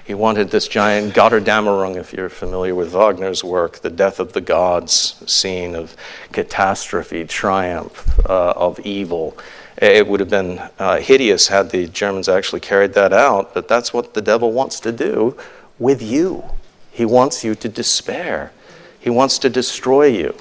He 0.07 0.15
wanted 0.15 0.51
this 0.51 0.69
giant 0.69 1.13
Götterdämmerung, 1.13 1.97
if 1.97 2.15
you're 2.15 2.31
familiar 2.31 2.75
with 2.75 2.93
Wagner's 2.93 3.45
work, 3.45 3.81
the 3.81 3.91
death 3.91 4.21
of 4.21 4.33
the 4.33 4.41
gods 4.41 5.23
scene 5.31 5.75
of 5.75 5.95
catastrophe, 6.33 7.27
triumph 7.27 8.19
uh, 8.25 8.55
of 8.57 8.81
evil. 8.81 9.37
It 9.81 10.07
would 10.07 10.21
have 10.21 10.29
been 10.29 10.61
uh, 10.79 10.99
hideous 10.99 11.49
had 11.49 11.71
the 11.71 11.87
Germans 11.87 12.29
actually 12.29 12.61
carried 12.61 12.93
that 12.93 13.15
out, 13.15 13.55
but 13.55 13.67
that's 13.67 13.95
what 13.95 14.13
the 14.13 14.21
devil 14.21 14.53
wants 14.53 14.79
to 14.81 14.93
do 14.93 15.37
with 15.79 16.03
you. 16.03 16.45
He 16.93 17.07
wants 17.07 17.43
you 17.45 17.55
to 17.55 17.69
despair. 17.69 18.53
He 18.99 19.09
wants 19.09 19.39
to 19.39 19.49
destroy 19.49 20.07
you. 20.07 20.37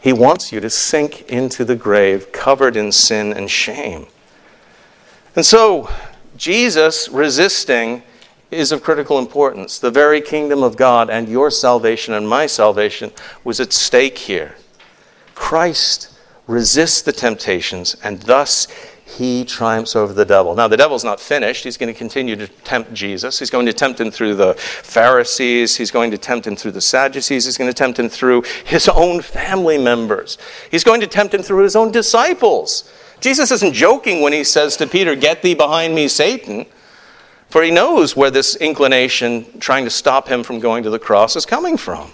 He 0.00 0.12
wants 0.12 0.52
you 0.52 0.60
to 0.60 0.70
sink 0.70 1.22
into 1.22 1.64
the 1.64 1.74
grave 1.74 2.30
covered 2.30 2.76
in 2.76 2.92
sin 2.92 3.32
and 3.32 3.50
shame. 3.50 4.06
And 5.34 5.44
so, 5.44 5.90
Jesus 6.36 7.08
resisting 7.08 8.04
is 8.52 8.70
of 8.70 8.84
critical 8.84 9.18
importance. 9.18 9.80
The 9.80 9.90
very 9.90 10.20
kingdom 10.20 10.62
of 10.62 10.76
God 10.76 11.10
and 11.10 11.28
your 11.28 11.50
salvation 11.50 12.14
and 12.14 12.28
my 12.28 12.46
salvation 12.46 13.10
was 13.42 13.58
at 13.58 13.72
stake 13.72 14.18
here. 14.18 14.54
Christ 15.34 16.17
resists 16.48 17.02
the 17.02 17.12
temptations, 17.12 17.96
and 18.02 18.20
thus 18.22 18.66
he 19.04 19.44
triumphs 19.44 19.94
over 19.94 20.12
the 20.12 20.24
devil. 20.24 20.54
Now, 20.54 20.68
the 20.68 20.76
devil's 20.76 21.04
not 21.04 21.20
finished. 21.20 21.64
He's 21.64 21.76
going 21.76 21.92
to 21.92 21.98
continue 21.98 22.36
to 22.36 22.46
tempt 22.46 22.92
Jesus. 22.92 23.38
He's 23.38 23.50
going 23.50 23.66
to 23.66 23.72
tempt 23.72 24.00
him 24.00 24.10
through 24.10 24.34
the 24.34 24.54
Pharisees. 24.54 25.76
He's 25.76 25.90
going 25.90 26.10
to 26.10 26.18
tempt 26.18 26.46
him 26.46 26.56
through 26.56 26.72
the 26.72 26.80
Sadducees. 26.80 27.44
He's 27.44 27.56
going 27.56 27.70
to 27.70 27.74
tempt 27.74 27.98
him 27.98 28.08
through 28.08 28.42
his 28.64 28.88
own 28.88 29.22
family 29.22 29.78
members. 29.78 30.36
He's 30.70 30.84
going 30.84 31.00
to 31.00 31.06
tempt 31.06 31.32
him 31.32 31.42
through 31.42 31.62
his 31.62 31.76
own 31.76 31.90
disciples. 31.90 32.90
Jesus 33.20 33.50
isn't 33.50 33.72
joking 33.72 34.22
when 34.22 34.32
he 34.32 34.44
says 34.44 34.76
to 34.76 34.86
Peter, 34.86 35.14
Get 35.14 35.42
thee 35.42 35.54
behind 35.54 35.94
me, 35.94 36.08
Satan. 36.08 36.66
For 37.48 37.62
he 37.62 37.70
knows 37.70 38.14
where 38.14 38.30
this 38.30 38.56
inclination 38.56 39.58
trying 39.58 39.84
to 39.84 39.90
stop 39.90 40.28
him 40.28 40.42
from 40.42 40.60
going 40.60 40.82
to 40.82 40.90
the 40.90 40.98
cross 40.98 41.34
is 41.34 41.46
coming 41.46 41.78
from. 41.78 42.10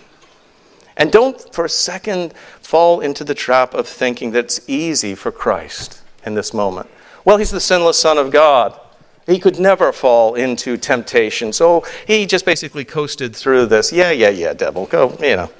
And 0.96 1.10
don't 1.10 1.52
for 1.52 1.64
a 1.64 1.68
second 1.68 2.34
fall 2.60 3.00
into 3.00 3.24
the 3.24 3.34
trap 3.34 3.74
of 3.74 3.88
thinking 3.88 4.30
that 4.32 4.44
it's 4.44 4.60
easy 4.68 5.14
for 5.14 5.32
Christ 5.32 6.02
in 6.24 6.34
this 6.34 6.54
moment? 6.54 6.88
Well, 7.24 7.38
he's 7.38 7.50
the 7.50 7.60
sinless 7.60 7.98
Son 7.98 8.18
of 8.18 8.30
God. 8.30 8.78
He 9.26 9.38
could 9.38 9.58
never 9.58 9.92
fall 9.92 10.34
into 10.34 10.76
temptation. 10.76 11.52
So 11.52 11.84
he 12.06 12.26
just 12.26 12.44
basically 12.44 12.84
coasted 12.84 13.34
through 13.34 13.66
this. 13.66 13.92
Yeah, 13.92 14.10
yeah, 14.10 14.28
yeah, 14.28 14.52
devil, 14.52 14.86
go, 14.86 15.16
you 15.20 15.36
know. 15.36 15.50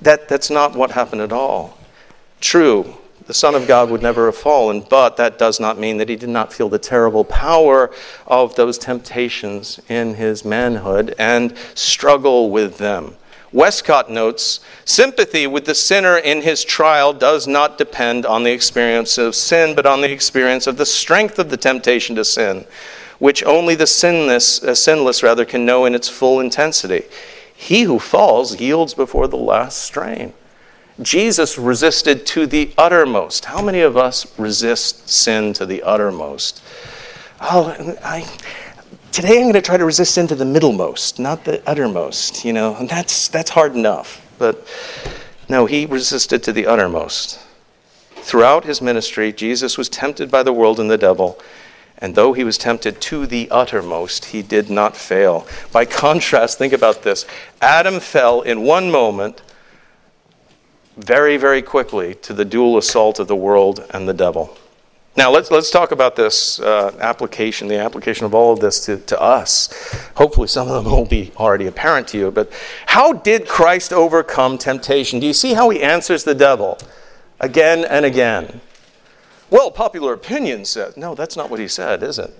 That, 0.00 0.28
that's 0.28 0.50
not 0.50 0.74
what 0.74 0.92
happened 0.92 1.20
at 1.20 1.32
all. 1.32 1.76
True, 2.40 2.96
the 3.26 3.34
Son 3.34 3.54
of 3.54 3.68
God 3.68 3.90
would 3.90 4.02
never 4.02 4.26
have 4.26 4.36
fallen, 4.36 4.80
but 4.80 5.18
that 5.18 5.38
does 5.38 5.60
not 5.60 5.78
mean 5.78 5.98
that 5.98 6.08
he 6.08 6.16
did 6.16 6.30
not 6.30 6.52
feel 6.52 6.70
the 6.70 6.78
terrible 6.78 7.24
power 7.24 7.92
of 8.26 8.54
those 8.56 8.78
temptations 8.78 9.78
in 9.88 10.14
his 10.14 10.44
manhood 10.44 11.14
and 11.18 11.56
struggle 11.74 12.50
with 12.50 12.78
them. 12.78 13.16
Westcott 13.52 14.10
notes 14.10 14.60
sympathy 14.84 15.46
with 15.46 15.64
the 15.64 15.74
sinner 15.74 16.16
in 16.16 16.42
his 16.42 16.64
trial 16.64 17.12
does 17.12 17.46
not 17.46 17.78
depend 17.78 18.24
on 18.24 18.44
the 18.44 18.52
experience 18.52 19.18
of 19.18 19.34
sin, 19.34 19.74
but 19.74 19.86
on 19.86 20.00
the 20.00 20.12
experience 20.12 20.66
of 20.66 20.76
the 20.76 20.86
strength 20.86 21.38
of 21.38 21.50
the 21.50 21.56
temptation 21.56 22.14
to 22.16 22.24
sin, 22.24 22.64
which 23.18 23.42
only 23.44 23.74
the 23.74 23.86
sinless, 23.86 24.62
uh, 24.62 24.74
sinless 24.74 25.22
rather, 25.22 25.44
can 25.44 25.66
know 25.66 25.84
in 25.84 25.94
its 25.94 26.08
full 26.08 26.38
intensity. 26.38 27.04
He 27.54 27.82
who 27.82 27.98
falls 27.98 28.60
yields 28.60 28.94
before 28.94 29.26
the 29.26 29.36
last 29.36 29.82
strain. 29.82 30.32
Jesus 31.02 31.58
resisted 31.58 32.26
to 32.26 32.46
the 32.46 32.72
uttermost. 32.78 33.46
How 33.46 33.62
many 33.62 33.80
of 33.80 33.96
us 33.96 34.38
resist 34.38 35.08
sin 35.08 35.52
to 35.54 35.66
the 35.66 35.82
uttermost? 35.82 36.62
Oh, 37.40 37.74
I, 38.04 38.26
Today 39.12 39.38
I'm 39.38 39.42
going 39.42 39.54
to 39.54 39.60
try 39.60 39.76
to 39.76 39.84
resist 39.84 40.18
into 40.18 40.36
the 40.36 40.44
middlemost, 40.44 41.18
not 41.18 41.44
the 41.44 41.60
uttermost, 41.68 42.44
you 42.44 42.52
know, 42.52 42.76
and 42.76 42.88
that's, 42.88 43.26
that's 43.26 43.50
hard 43.50 43.74
enough. 43.74 44.24
But 44.38 44.64
no, 45.48 45.66
he 45.66 45.84
resisted 45.84 46.44
to 46.44 46.52
the 46.52 46.66
uttermost. 46.66 47.40
Throughout 48.14 48.64
his 48.64 48.80
ministry, 48.80 49.32
Jesus 49.32 49.76
was 49.76 49.88
tempted 49.88 50.30
by 50.30 50.44
the 50.44 50.52
world 50.52 50.78
and 50.78 50.88
the 50.88 50.96
devil, 50.96 51.40
and 51.98 52.14
though 52.14 52.34
he 52.34 52.44
was 52.44 52.56
tempted 52.56 53.00
to 53.00 53.26
the 53.26 53.50
uttermost, 53.50 54.26
he 54.26 54.42
did 54.42 54.70
not 54.70 54.96
fail. 54.96 55.44
By 55.72 55.86
contrast, 55.86 56.58
think 56.58 56.72
about 56.72 57.02
this 57.02 57.26
Adam 57.60 57.98
fell 57.98 58.42
in 58.42 58.62
one 58.62 58.92
moment 58.92 59.42
very, 60.96 61.36
very 61.36 61.62
quickly 61.62 62.14
to 62.14 62.32
the 62.32 62.44
dual 62.44 62.78
assault 62.78 63.18
of 63.18 63.26
the 63.26 63.34
world 63.34 63.84
and 63.90 64.08
the 64.08 64.14
devil. 64.14 64.56
Now, 65.16 65.30
let's, 65.30 65.50
let's 65.50 65.70
talk 65.70 65.90
about 65.90 66.14
this 66.14 66.60
uh, 66.60 66.96
application, 67.00 67.66
the 67.66 67.78
application 67.78 68.26
of 68.26 68.34
all 68.34 68.52
of 68.52 68.60
this 68.60 68.84
to, 68.86 68.96
to 68.96 69.20
us. 69.20 69.68
Hopefully, 70.14 70.46
some 70.46 70.68
of 70.68 70.84
them 70.84 70.92
will 70.92 71.04
be 71.04 71.32
already 71.36 71.66
apparent 71.66 72.06
to 72.08 72.18
you. 72.18 72.30
But 72.30 72.52
how 72.86 73.12
did 73.12 73.48
Christ 73.48 73.92
overcome 73.92 74.56
temptation? 74.56 75.18
Do 75.18 75.26
you 75.26 75.32
see 75.32 75.54
how 75.54 75.68
he 75.70 75.82
answers 75.82 76.22
the 76.24 76.34
devil 76.34 76.78
again 77.40 77.84
and 77.84 78.04
again? 78.04 78.60
Well, 79.50 79.72
popular 79.72 80.12
opinion 80.12 80.64
says, 80.64 80.96
no, 80.96 81.16
that's 81.16 81.36
not 81.36 81.50
what 81.50 81.58
he 81.58 81.66
said, 81.66 82.04
is 82.04 82.18
it? 82.20 82.32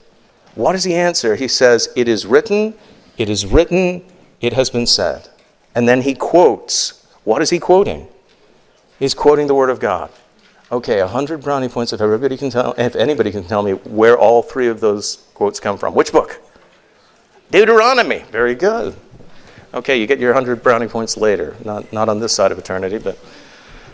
What 0.54 0.72
does 0.72 0.85
he 0.85 0.94
answer? 0.94 1.37
He 1.37 1.48
says, 1.48 1.88
It 1.96 2.09
is 2.09 2.26
written, 2.26 2.74
it 3.18 3.28
is 3.28 3.46
written, 3.46 4.04
it 4.40 4.52
has 4.52 4.70
been 4.70 4.87
said. 4.87 5.28
And 5.74 5.88
then 5.88 6.02
he 6.02 6.14
quotes. 6.14 7.06
What 7.24 7.42
is 7.42 7.50
he 7.50 7.59
quoting? 7.59 8.09
He's 8.98 9.14
quoting 9.14 9.46
the 9.46 9.54
Word 9.54 9.70
of 9.70 9.80
God. 9.80 10.11
Okay, 10.72 11.00
100 11.00 11.42
brownie 11.42 11.68
points 11.68 11.92
if 11.92 12.00
everybody 12.00 12.37
can 12.37 12.48
tell, 12.48 12.74
if 12.78 12.94
anybody 12.94 13.33
can 13.33 13.42
tell 13.42 13.62
me 13.62 13.72
where 13.72 14.16
all 14.16 14.40
three 14.40 14.68
of 14.68 14.78
those 14.78 15.16
quotes 15.35 15.59
come 15.59 15.76
from. 15.76 15.94
Which 15.94 16.12
book? 16.12 16.40
Deuteronomy. 17.50 18.20
Very 18.30 18.54
good. 18.54 18.94
Okay, 19.74 20.00
you 20.00 20.06
get 20.06 20.20
your 20.20 20.33
100 20.33 20.62
brownie 20.62 20.87
points 20.87 21.16
later. 21.16 21.56
Not, 21.64 21.92
not 21.92 22.09
on 22.09 22.20
this 22.20 22.33
side 22.33 22.52
of 22.52 22.59
eternity, 22.59 22.98
but 22.98 23.18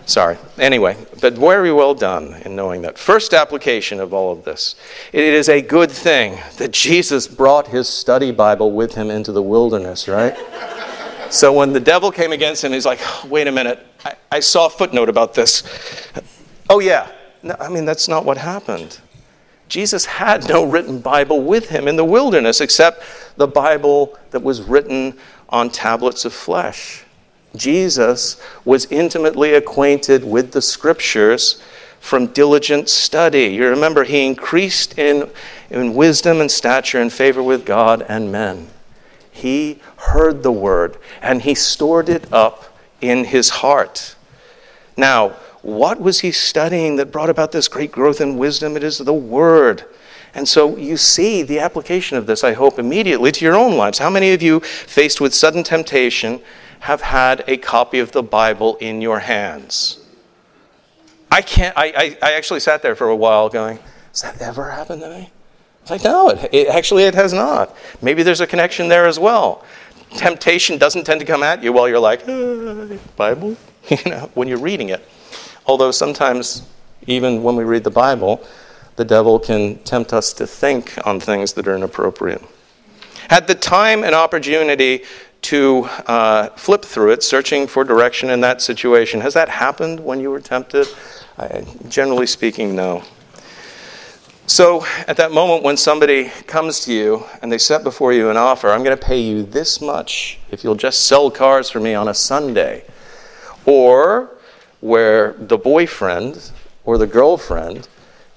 sorry. 0.05 0.37
Anyway, 0.59 0.99
but 1.23 1.33
very 1.33 1.73
well 1.73 1.95
done 1.95 2.35
in 2.45 2.55
knowing 2.55 2.83
that. 2.83 2.99
First 2.99 3.33
application 3.33 3.99
of 3.99 4.13
all 4.13 4.31
of 4.31 4.45
this. 4.45 4.75
It 5.15 5.25
is 5.25 5.49
a 5.49 5.63
good 5.63 5.91
thing 5.91 6.39
that 6.59 6.73
Jesus 6.73 7.27
brought 7.27 7.69
his 7.69 7.89
study 7.89 8.33
Bible 8.33 8.73
with 8.73 8.95
him 8.95 9.11
into 9.11 9.33
the 9.33 9.43
wilderness, 9.43 10.09
right? 10.09 10.37
so 11.31 11.55
when 11.55 11.73
the 11.73 11.81
devil 11.81 12.13
came 12.13 12.33
against 12.33 12.63
him, 12.63 12.73
he's 12.73 12.85
like, 12.85 13.01
wait 13.25 13.47
a 13.47 13.53
minute, 13.53 13.79
I, 14.05 14.15
I 14.31 14.41
saw 14.41 14.67
a 14.67 14.71
footnote 14.71 15.09
about 15.09 15.33
this. 15.33 15.63
Oh, 16.69 16.81
yeah. 16.81 17.11
No, 17.43 17.57
I 17.61 17.69
mean, 17.69 17.85
that's 17.85 18.09
not 18.09 18.25
what 18.25 18.39
happened. 18.39 18.99
Jesus 19.69 20.05
had 20.05 20.49
no 20.49 20.65
written 20.65 21.01
Bible 21.01 21.43
with 21.43 21.69
him 21.69 21.89
in 21.89 21.97
the 21.97 22.05
wilderness 22.05 22.61
except 22.61 23.03
the 23.37 23.49
Bible 23.49 24.17
that 24.31 24.43
was 24.43 24.63
written 24.63 25.19
on 25.49 25.71
tablets 25.71 26.25
of 26.25 26.33
flesh. 26.33 27.05
Jesus 27.57 28.41
was 28.65 28.87
intimately 28.87 29.55
acquainted 29.55 30.25
with 30.25 30.53
the 30.53 30.63
scriptures 30.63 31.61
from 32.01 32.29
diligent 32.29 32.89
study. 32.89 33.47
You 33.47 33.69
remember, 33.69 34.05
he 34.05 34.27
increased 34.27 34.99
in, 34.99 35.29
in 35.71 35.95
wisdom 35.95 36.41
and 36.41 36.51
stature 36.51 37.01
and 37.01 37.13
favor 37.13 37.43
with 37.43 37.65
God 37.65 38.05
and 38.09 38.31
men. 38.31 38.69
He 39.33 39.81
heard 39.97 40.43
the 40.43 40.53
word 40.53 40.99
and 41.21 41.43
he 41.43 41.55
stored 41.55 42.09
it 42.09 42.33
up 42.33 42.79
in 43.01 43.25
his 43.25 43.49
heart. 43.49 44.15
Now, 44.97 45.37
what 45.67 46.01
was 46.01 46.21
he 46.21 46.31
studying 46.31 46.95
that 46.95 47.11
brought 47.11 47.29
about 47.29 47.51
this 47.51 47.67
great 47.67 47.91
growth 47.91 48.21
in 48.21 48.39
wisdom? 48.39 48.77
It 48.77 48.85
is 48.85 48.99
the 48.99 49.13
Word. 49.13 49.85
And 50.33 50.47
so 50.47 50.77
you 50.77 50.97
see 50.97 51.43
the 51.43 51.59
application 51.59 52.17
of 52.17 52.27
this, 52.27 52.45
I 52.45 52.53
hope, 52.53 52.79
immediately 52.79 53.33
to 53.33 53.45
your 53.45 53.57
own 53.57 53.77
lives. 53.77 53.99
How 53.99 54.09
many 54.09 54.33
of 54.33 54.43
you, 54.43 54.61
faced 54.61 55.21
with 55.21 55.35
sudden 55.35 55.65
temptation, 55.65 56.41
have 56.81 57.01
had 57.01 57.43
a 57.49 57.57
copy 57.57 57.99
of 57.99 58.13
the 58.13 58.23
Bible 58.23 58.77
in 58.77 59.01
your 59.03 59.19
hands? 59.19 59.99
I 61.33 61.43
can't, 61.43 61.77
I, 61.77 61.87
I, 62.23 62.31
I 62.31 62.33
actually 62.35 62.61
sat 62.61 62.81
there 62.81 62.95
for 62.95 63.09
a 63.09 63.17
while 63.17 63.49
going, 63.49 63.81
Has 64.11 64.23
that 64.23 64.41
ever 64.41 64.71
happened 64.71 65.03
to 65.03 65.11
me? 65.11 65.31
It's 65.83 65.91
like, 65.91 66.05
no, 66.05 66.29
it, 66.29 66.49
it, 66.53 66.69
actually 66.69 67.03
it 67.03 67.15
has 67.17 67.33
not. 67.33 67.75
Maybe 68.01 68.23
there's 68.23 68.41
a 68.41 68.47
connection 68.47 68.87
there 68.87 69.07
as 69.07 69.19
well. 69.19 69.65
temptation 70.11 70.79
doesn't 70.79 71.05
tend 71.05 71.19
to 71.19 71.27
come 71.27 71.43
at 71.43 71.65
you 71.65 71.73
while 71.73 71.89
you're 71.89 71.99
like, 71.99 72.29
uh, 72.29 72.99
Bible, 73.17 73.57
you 73.89 74.11
know, 74.11 74.31
when 74.35 74.47
you're 74.47 74.59
reading 74.59 74.91
it. 74.91 75.05
Although 75.67 75.91
sometimes, 75.91 76.63
even 77.07 77.43
when 77.43 77.57
we 77.57 77.65
read 77.65 77.85
the 77.85 77.91
Bible, 77.91 78.45
the 78.97 79.05
devil 79.05 79.39
can 79.39 79.79
tempt 79.81 80.13
us 80.13 80.33
to 80.35 80.47
think 80.47 80.99
on 81.07 81.21
things 81.21 81.53
that 81.55 81.67
are 81.69 81.77
inappropriate. 81.77 82.43
Had 83.29 83.47
the 83.47 83.55
time 83.55 84.05
and 84.05 84.15
opportunity 84.15 85.03
to 85.43 85.85
uh, 86.07 86.49
flip 86.51 86.85
through 86.85 87.13
it, 87.13 87.23
searching 87.23 87.67
for 87.67 87.85
direction 87.85 88.31
in 88.31 88.41
that 88.41 88.63
situation, 88.63 89.21
has 89.21 89.35
that 89.35 89.49
happened 89.49 90.01
when 90.01 90.21
you 90.21 90.31
were 90.31 90.41
tempted? 90.41 90.87
I, 91.39 91.65
generally 91.89 92.27
speaking, 92.27 92.75
no. 92.75 93.03
So, 94.49 94.87
at 95.09 95.17
that 95.17 95.33
moment 95.33 95.65
when 95.65 95.77
somebody 95.77 96.27
comes 96.47 96.81
to 96.85 96.93
you 96.93 97.25
and 97.43 97.51
they 97.51 97.59
set 97.59 97.83
before 97.83 98.13
you 98.13 98.31
an 98.31 98.37
offer, 98.37 98.71
I'm 98.71 98.85
going 98.85 98.97
to 98.97 99.05
pay 99.05 99.21
you 99.21 99.43
this 99.43 99.81
much 99.81 100.39
if 100.53 100.63
you'll 100.63 100.77
just 100.77 101.07
sell 101.07 101.33
cars 101.33 101.69
for 101.69 101.81
me 101.81 101.95
on 101.95 102.07
a 102.07 102.15
Sunday. 102.15 102.85
Or 103.67 104.36
where 104.87 105.33
the 105.33 105.59
boyfriend 105.59 106.53
or 106.85 106.97
the 106.97 107.07
girlfriend 107.09 107.89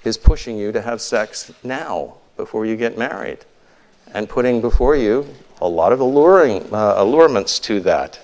is 0.02 0.18
pushing 0.18 0.58
you 0.58 0.72
to 0.72 0.82
have 0.82 1.00
sex 1.00 1.52
now 1.62 2.16
before 2.36 2.66
you 2.66 2.76
get 2.76 2.98
married 2.98 3.38
and 4.14 4.28
putting 4.28 4.60
before 4.60 4.96
you 4.96 5.24
a 5.60 5.68
lot 5.68 5.92
of 5.92 6.00
alluring 6.00 6.62
uh, 6.74 6.94
allurements 6.96 7.60
to 7.60 7.78
that. 7.80 8.18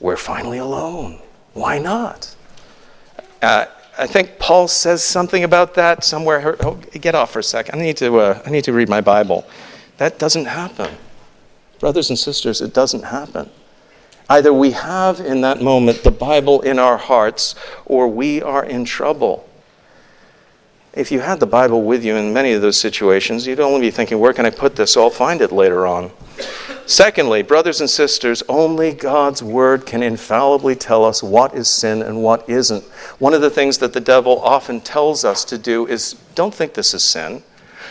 We're 0.00 0.16
finally 0.16 0.56
alone. 0.56 1.20
Why 1.52 1.78
not? 1.78 2.34
Uh, 3.42 3.66
I 3.98 4.06
think 4.06 4.38
Paul 4.38 4.66
says 4.66 5.04
something 5.04 5.44
about 5.44 5.74
that 5.74 6.04
somewhere. 6.04 6.56
Oh, 6.60 6.76
get 6.92 7.14
off 7.14 7.32
for 7.32 7.40
a 7.40 7.44
second. 7.44 7.78
I 7.78 7.82
need 7.82 7.98
to. 7.98 8.18
Uh, 8.20 8.42
I 8.46 8.50
need 8.50 8.64
to 8.64 8.72
read 8.72 8.88
my 8.88 9.02
Bible. 9.02 9.44
That 9.98 10.18
doesn't 10.18 10.46
happen, 10.46 10.90
brothers 11.78 12.08
and 12.08 12.18
sisters. 12.18 12.62
It 12.62 12.72
doesn't 12.72 13.04
happen. 13.04 13.50
Either 14.32 14.50
we 14.50 14.70
have 14.70 15.20
in 15.20 15.42
that 15.42 15.60
moment 15.60 16.02
the 16.04 16.10
Bible 16.10 16.62
in 16.62 16.78
our 16.78 16.96
hearts, 16.96 17.54
or 17.84 18.08
we 18.08 18.40
are 18.40 18.64
in 18.64 18.82
trouble. 18.82 19.46
If 20.94 21.12
you 21.12 21.20
had 21.20 21.38
the 21.38 21.46
Bible 21.46 21.82
with 21.82 22.02
you 22.02 22.16
in 22.16 22.32
many 22.32 22.54
of 22.54 22.62
those 22.62 22.80
situations, 22.80 23.46
you'd 23.46 23.60
only 23.60 23.82
be 23.82 23.90
thinking, 23.90 24.18
where 24.18 24.32
can 24.32 24.46
I 24.46 24.50
put 24.50 24.74
this? 24.74 24.96
I'll 24.96 25.10
find 25.10 25.42
it 25.42 25.52
later 25.52 25.86
on. 25.86 26.12
Secondly, 26.86 27.42
brothers 27.42 27.82
and 27.82 27.90
sisters, 27.90 28.42
only 28.48 28.94
God's 28.94 29.42
Word 29.42 29.84
can 29.84 30.02
infallibly 30.02 30.76
tell 30.76 31.04
us 31.04 31.22
what 31.22 31.54
is 31.54 31.68
sin 31.68 32.00
and 32.00 32.22
what 32.22 32.48
isn't. 32.48 32.84
One 33.18 33.34
of 33.34 33.42
the 33.42 33.50
things 33.50 33.76
that 33.78 33.92
the 33.92 34.00
devil 34.00 34.40
often 34.40 34.80
tells 34.80 35.26
us 35.26 35.44
to 35.44 35.58
do 35.58 35.86
is 35.86 36.14
don't 36.34 36.54
think 36.54 36.72
this 36.72 36.94
is 36.94 37.04
sin. 37.04 37.42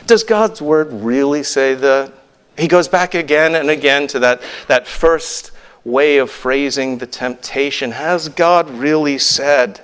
Does 0.07 0.23
God's 0.23 0.59
Word 0.59 0.91
really 0.91 1.43
say 1.43 1.75
that? 1.75 2.11
He 2.57 2.67
goes 2.67 2.87
back 2.87 3.13
again 3.13 3.53
and 3.53 3.69
again 3.69 4.07
to 4.07 4.19
that, 4.21 4.41
that 4.67 4.87
first 4.87 5.51
way 5.83 6.17
of 6.17 6.29
phrasing 6.29 6.97
the 6.97 7.07
temptation. 7.07 7.91
Has 7.91 8.29
God 8.29 8.69
really 8.69 9.17
said? 9.17 9.81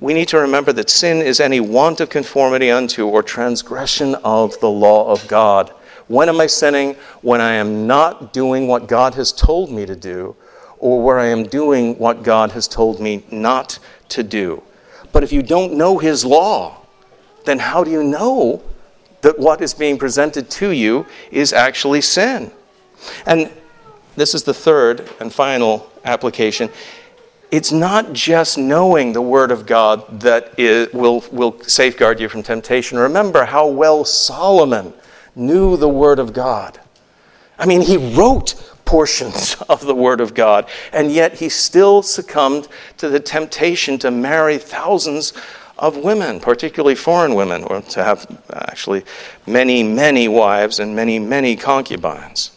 we 0.00 0.14
need 0.14 0.28
to 0.28 0.38
remember 0.38 0.72
that 0.72 0.88
sin 0.88 1.18
is 1.18 1.40
any 1.40 1.60
want 1.60 2.00
of 2.00 2.08
conformity 2.08 2.70
unto 2.70 3.06
or 3.06 3.22
transgression 3.22 4.14
of 4.24 4.58
the 4.60 4.70
law 4.70 5.10
of 5.12 5.28
God. 5.28 5.70
When 6.08 6.28
am 6.28 6.40
I 6.40 6.46
sinning? 6.46 6.96
When 7.20 7.40
I 7.40 7.52
am 7.54 7.86
not 7.86 8.32
doing 8.32 8.66
what 8.66 8.88
God 8.88 9.14
has 9.14 9.30
told 9.30 9.70
me 9.70 9.84
to 9.84 9.94
do, 9.94 10.34
or 10.78 11.02
where 11.02 11.18
I 11.18 11.26
am 11.26 11.44
doing 11.44 11.98
what 11.98 12.22
God 12.22 12.52
has 12.52 12.66
told 12.66 12.98
me 12.98 13.22
not 13.30 13.78
to 14.08 14.22
do. 14.22 14.62
But 15.12 15.22
if 15.22 15.32
you 15.32 15.42
don't 15.42 15.74
know 15.74 15.98
His 15.98 16.24
law, 16.24 16.78
then 17.44 17.58
how 17.58 17.84
do 17.84 17.90
you 17.90 18.02
know 18.02 18.62
that 19.20 19.38
what 19.38 19.60
is 19.60 19.74
being 19.74 19.98
presented 19.98 20.48
to 20.50 20.70
you 20.70 21.04
is 21.30 21.52
actually 21.52 22.00
sin? 22.00 22.50
And 23.26 23.52
this 24.20 24.34
is 24.34 24.42
the 24.42 24.54
third 24.54 25.08
and 25.20 25.32
final 25.32 25.90
application 26.04 26.70
it's 27.50 27.72
not 27.72 28.12
just 28.12 28.58
knowing 28.58 29.12
the 29.12 29.22
Word 29.22 29.50
of 29.50 29.66
God 29.66 30.20
that 30.20 30.56
will, 30.92 31.24
will 31.32 31.60
safeguard 31.62 32.20
you 32.20 32.28
from 32.28 32.42
temptation. 32.42 32.98
Remember 32.98 33.44
how 33.44 33.66
well 33.66 34.04
Solomon 34.04 34.94
knew 35.34 35.76
the 35.76 35.88
Word 35.88 36.18
of 36.18 36.32
God. 36.32 36.78
I 37.58 37.66
mean, 37.66 37.82
he 37.82 37.96
wrote 37.96 38.54
portions 38.84 39.56
of 39.68 39.84
the 39.84 39.94
Word 39.94 40.20
of 40.20 40.34
God, 40.34 40.68
and 40.92 41.10
yet 41.10 41.34
he 41.34 41.48
still 41.48 42.02
succumbed 42.02 42.68
to 42.98 43.08
the 43.08 43.20
temptation 43.20 43.98
to 43.98 44.10
marry 44.10 44.58
thousands 44.58 45.32
of 45.78 45.96
women, 45.96 46.40
particularly 46.40 46.94
foreign 46.94 47.34
women, 47.34 47.64
or 47.64 47.80
to 47.80 48.04
have 48.04 48.26
uh, 48.50 48.66
actually 48.68 49.02
many, 49.46 49.82
many 49.82 50.28
wives 50.28 50.78
and 50.78 50.94
many, 50.94 51.18
many 51.18 51.56
concubines. 51.56 52.52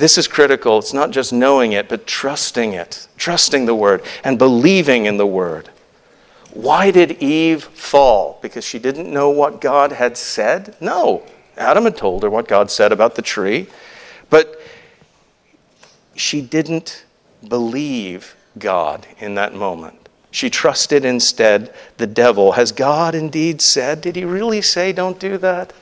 This 0.00 0.16
is 0.16 0.26
critical. 0.26 0.78
It's 0.78 0.94
not 0.94 1.10
just 1.10 1.30
knowing 1.30 1.72
it, 1.72 1.86
but 1.90 2.06
trusting 2.06 2.72
it, 2.72 3.06
trusting 3.18 3.66
the 3.66 3.74
word, 3.74 4.02
and 4.24 4.38
believing 4.38 5.04
in 5.04 5.18
the 5.18 5.26
word. 5.26 5.68
Why 6.54 6.90
did 6.90 7.22
Eve 7.22 7.64
fall? 7.64 8.38
Because 8.40 8.64
she 8.64 8.78
didn't 8.78 9.12
know 9.12 9.28
what 9.28 9.60
God 9.60 9.92
had 9.92 10.16
said? 10.16 10.74
No. 10.80 11.22
Adam 11.58 11.84
had 11.84 11.98
told 11.98 12.22
her 12.22 12.30
what 12.30 12.48
God 12.48 12.70
said 12.70 12.92
about 12.92 13.14
the 13.14 13.20
tree, 13.20 13.66
but 14.30 14.62
she 16.16 16.40
didn't 16.40 17.04
believe 17.46 18.34
God 18.58 19.06
in 19.18 19.34
that 19.34 19.54
moment. 19.54 20.08
She 20.30 20.48
trusted 20.48 21.04
instead 21.04 21.74
the 21.98 22.06
devil. 22.06 22.52
Has 22.52 22.72
God 22.72 23.14
indeed 23.14 23.60
said? 23.60 24.00
Did 24.00 24.16
he 24.16 24.24
really 24.24 24.62
say, 24.62 24.94
don't 24.94 25.20
do 25.20 25.36
that? 25.36 25.74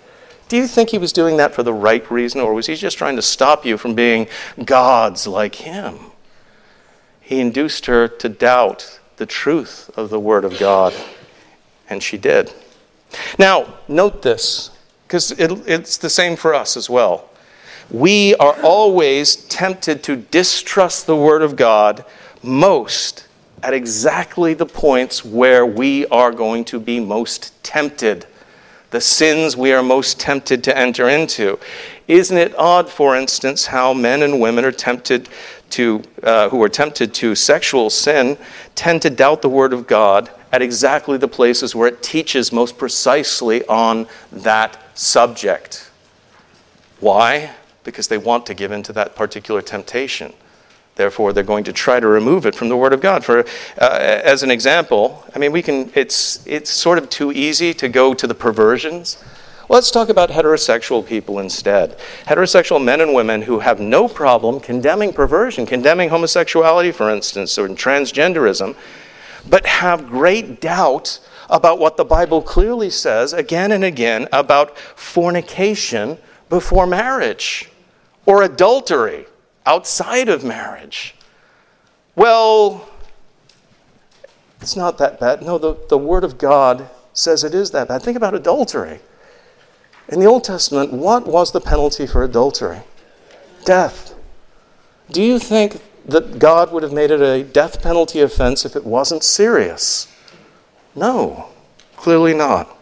Do 0.49 0.57
you 0.57 0.67
think 0.67 0.91
he 0.91 0.99
was 0.99 1.13
doing 1.13 1.37
that 1.37 1.55
for 1.55 1.63
the 1.63 1.73
right 1.73 2.11
reason, 2.11 2.41
or 2.41 2.55
was 2.55 2.67
he 2.67 2.75
just 2.75 2.97
trying 2.97 3.17
to 3.17 3.23
stop 3.23 3.67
you 3.67 3.77
from 3.77 3.95
being 3.95 4.27
gods 4.65 5.27
like 5.27 5.57
him? 5.57 5.99
He 7.21 7.41
induced 7.41 7.87
her 7.87 8.09
to 8.09 8.29
doubt 8.29 9.01
the 9.19 9.27
truth 9.27 9.91
of 9.97 10.09
the 10.09 10.19
Word 10.19 10.45
of 10.45 10.59
God, 10.59 10.95
and 11.91 12.03
she 12.03 12.17
did. 12.17 12.53
Now, 13.39 13.75
note 13.87 14.23
this, 14.23 14.71
because 15.07 15.33
it, 15.33 15.51
it's 15.69 15.99
the 15.99 16.11
same 16.11 16.37
for 16.37 16.55
us 16.55 16.77
as 16.77 16.89
well. 16.89 17.29
We 17.91 18.35
are 18.37 18.57
always 18.63 19.37
tempted 19.37 20.03
to 20.05 20.17
distrust 20.17 21.07
the 21.07 21.17
Word 21.17 21.43
of 21.43 21.57
God 21.57 22.05
most 22.43 23.27
at 23.63 23.75
exactly 23.75 24.55
the 24.55 24.67
points 24.67 25.25
where 25.25 25.67
we 25.67 26.07
are 26.07 26.33
going 26.33 26.65
to 26.67 26.79
be 26.79 27.01
most 27.01 27.63
tempted 27.63 28.27
the 28.90 29.01
sins 29.01 29.57
we 29.57 29.72
are 29.72 29.83
most 29.83 30.18
tempted 30.18 30.64
to 30.64 30.77
enter 30.77 31.09
into. 31.09 31.59
Isn't 32.07 32.38
it 32.38 32.55
odd, 32.59 32.88
for 32.88 33.16
instance, 33.16 33.66
how 33.66 33.92
men 33.92 34.22
and 34.22 34.40
women 34.40 34.64
are 34.64 34.72
tempted 34.72 35.29
to, 35.70 36.03
uh, 36.22 36.48
who 36.48 36.62
are 36.62 36.68
tempted 36.68 37.12
to 37.14 37.35
sexual 37.35 37.90
sin, 37.90 38.38
tend 38.74 39.03
to 39.03 39.11
doubt 39.11 39.42
the 39.42 39.48
Word 39.48 39.72
of 39.72 39.87
God 39.87 40.31
at 40.51 40.62
exactly 40.62 41.18
the 41.18 41.29
places 41.29 41.74
where 41.74 41.88
it 41.88 42.03
teaches 42.03 42.53
most 42.53 42.79
precisely 42.79 43.64
on 43.66 44.07
that 44.33 44.79
subject? 44.98 45.90
Why? 47.01 47.51
Because 47.85 48.09
they 48.09 48.18
want 48.18 48.46
to 48.46 48.55
give 48.55 48.72
in 48.72 48.83
to 48.85 48.92
that 48.94 49.14
particular 49.14 49.61
temptation. 49.61 50.33
Therefore, 50.99 51.33
they're 51.33 51.45
going 51.45 51.63
to 51.63 51.73
try 51.73 52.01
to 52.01 52.09
remove 52.09 52.45
it 52.45 52.57
from 52.57 52.69
the 52.69 52.77
Word 52.77 52.93
of 52.93 53.01
God. 53.01 53.25
For, 53.25 53.45
uh, 53.81 53.99
as 54.01 54.43
an 54.43 54.51
example, 54.51 55.25
I 55.33 55.39
mean, 55.39 55.53
we 55.53 55.63
can. 55.63 55.93
It's 55.95 56.45
it's 56.45 56.71
sort 56.71 56.99
of 56.99 57.09
too 57.09 57.31
easy 57.31 57.73
to 57.75 57.89
go 57.89 58.15
to 58.15 58.27
the 58.27 58.35
perversions. 58.35 59.17
Let's 59.69 59.93
talk 59.93 60.09
about 60.09 60.31
heterosexual 60.31 61.07
people 61.07 61.39
instead. 61.39 61.97
Heterosexual 62.25 62.85
men 62.85 63.01
and 63.01 63.15
women 63.15 63.43
who 63.43 63.61
have 63.61 63.79
no 63.79 64.09
problem 64.09 64.59
condemning 64.59 65.13
perversion, 65.13 65.67
condemning 65.67 66.09
homosexuality, 66.09 66.91
for 66.91 67.11
instance, 67.11 67.57
or 67.57 67.69
transgenderism, 67.69 68.75
but 69.49 69.67
have 69.67 70.09
great 70.09 70.61
doubt 70.61 71.21
about 71.49 71.79
what 71.79 71.97
the 71.97 72.05
Bible 72.05 72.43
clearly 72.43 72.91
says 72.91 73.33
again 73.33 73.71
and 73.71 73.85
again 73.85 74.27
about 74.33 74.77
fornication 74.77 76.19
before 76.49 76.89
marriage 76.89 77.71
or 78.27 78.43
adultery 78.43 79.27
outside 79.68 80.31
of 80.31 80.42
marriage. 80.42 81.14
Well, 82.16 82.88
it's 84.62 84.74
not 84.74 84.96
that 84.98 85.20
bad. 85.20 85.42
No, 85.42 85.59
the, 85.59 85.76
the 85.88 85.98
Word 85.98 86.24
of 86.24 86.38
God 86.38 86.88
says 87.12 87.44
it 87.44 87.54
is 87.54 87.70
that 87.72 87.87
bad. 87.87 88.02
Think 88.02 88.16
about 88.16 88.35
adultery. 88.35 89.00
In 90.09 90.20
the 90.20 90.26
Old 90.26 90.42
Testament, 90.42 90.92
what 90.92 91.26
was 91.26 91.52
the 91.52 91.61
penalty 91.61 92.07
for 92.07 92.24
adultery? 92.24 92.81
Death. 93.64 94.14
Do 95.11 95.22
you 95.22 95.38
think 95.38 95.83
that 96.07 96.38
God 96.38 96.72
would 96.72 96.83
have 96.83 96.92
made 96.92 97.11
it 97.11 97.20
a 97.20 97.44
death 97.44 97.83
penalty 97.83 98.20
offense 98.22 98.64
if 98.64 98.74
it 98.74 98.85
wasn't 98.85 99.22
serious? 99.22 100.11
No, 100.94 101.50
clearly 101.96 102.33
not. 102.33 102.74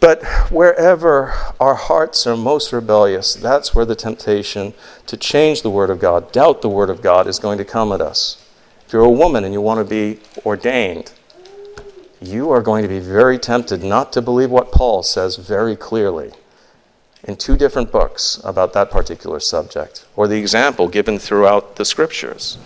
But 0.00 0.24
wherever 0.50 1.34
our 1.60 1.74
hearts 1.74 2.26
are 2.26 2.36
most 2.36 2.72
rebellious, 2.72 3.34
that's 3.34 3.74
where 3.74 3.84
the 3.84 3.94
temptation 3.94 4.72
to 5.06 5.16
change 5.16 5.60
the 5.60 5.70
Word 5.70 5.90
of 5.90 6.00
God, 6.00 6.32
doubt 6.32 6.62
the 6.62 6.70
Word 6.70 6.88
of 6.88 7.02
God, 7.02 7.26
is 7.26 7.38
going 7.38 7.58
to 7.58 7.64
come 7.66 7.92
at 7.92 8.00
us. 8.00 8.42
If 8.86 8.94
you're 8.94 9.04
a 9.04 9.10
woman 9.10 9.44
and 9.44 9.52
you 9.52 9.60
want 9.60 9.78
to 9.78 9.84
be 9.84 10.20
ordained, 10.44 11.12
you 12.20 12.50
are 12.50 12.62
going 12.62 12.82
to 12.82 12.88
be 12.88 12.98
very 12.98 13.38
tempted 13.38 13.84
not 13.84 14.12
to 14.14 14.22
believe 14.22 14.50
what 14.50 14.72
Paul 14.72 15.02
says 15.02 15.36
very 15.36 15.76
clearly. 15.76 16.32
in 17.24 17.36
two 17.36 17.56
different 17.56 17.92
books 17.92 18.40
about 18.44 18.72
that 18.72 18.90
particular 18.90 19.40
subject, 19.40 20.06
or 20.16 20.26
the 20.26 20.38
example 20.38 20.88
given 20.88 21.18
throughout 21.18 21.76
the 21.76 21.84
scriptures. 21.84 22.58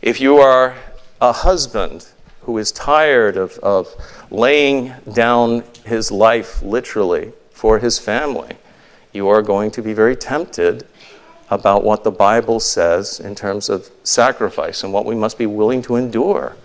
If 0.00 0.20
you 0.20 0.36
are 0.38 0.76
a 1.20 1.32
husband 1.32 2.08
who 2.42 2.58
is 2.58 2.70
tired 2.70 3.36
of, 3.36 3.58
of 3.58 3.94
laying 4.30 4.92
down 5.12 5.64
his 5.84 6.10
life 6.10 6.62
literally 6.62 7.32
for 7.50 7.78
his 7.78 7.98
family, 7.98 8.56
you 9.12 9.28
are 9.28 9.42
going 9.42 9.70
to 9.72 9.82
be 9.82 9.92
very 9.92 10.16
tempted 10.16 10.86
about 11.50 11.84
what 11.84 12.04
the 12.04 12.10
Bible 12.10 12.58
says 12.58 13.20
in 13.20 13.34
terms 13.34 13.68
of 13.68 13.90
sacrifice 14.02 14.82
and 14.82 14.92
what 14.92 15.04
we 15.04 15.14
must 15.14 15.38
be 15.38 15.46
willing 15.46 15.82
to 15.82 15.96
endure. 15.96 16.56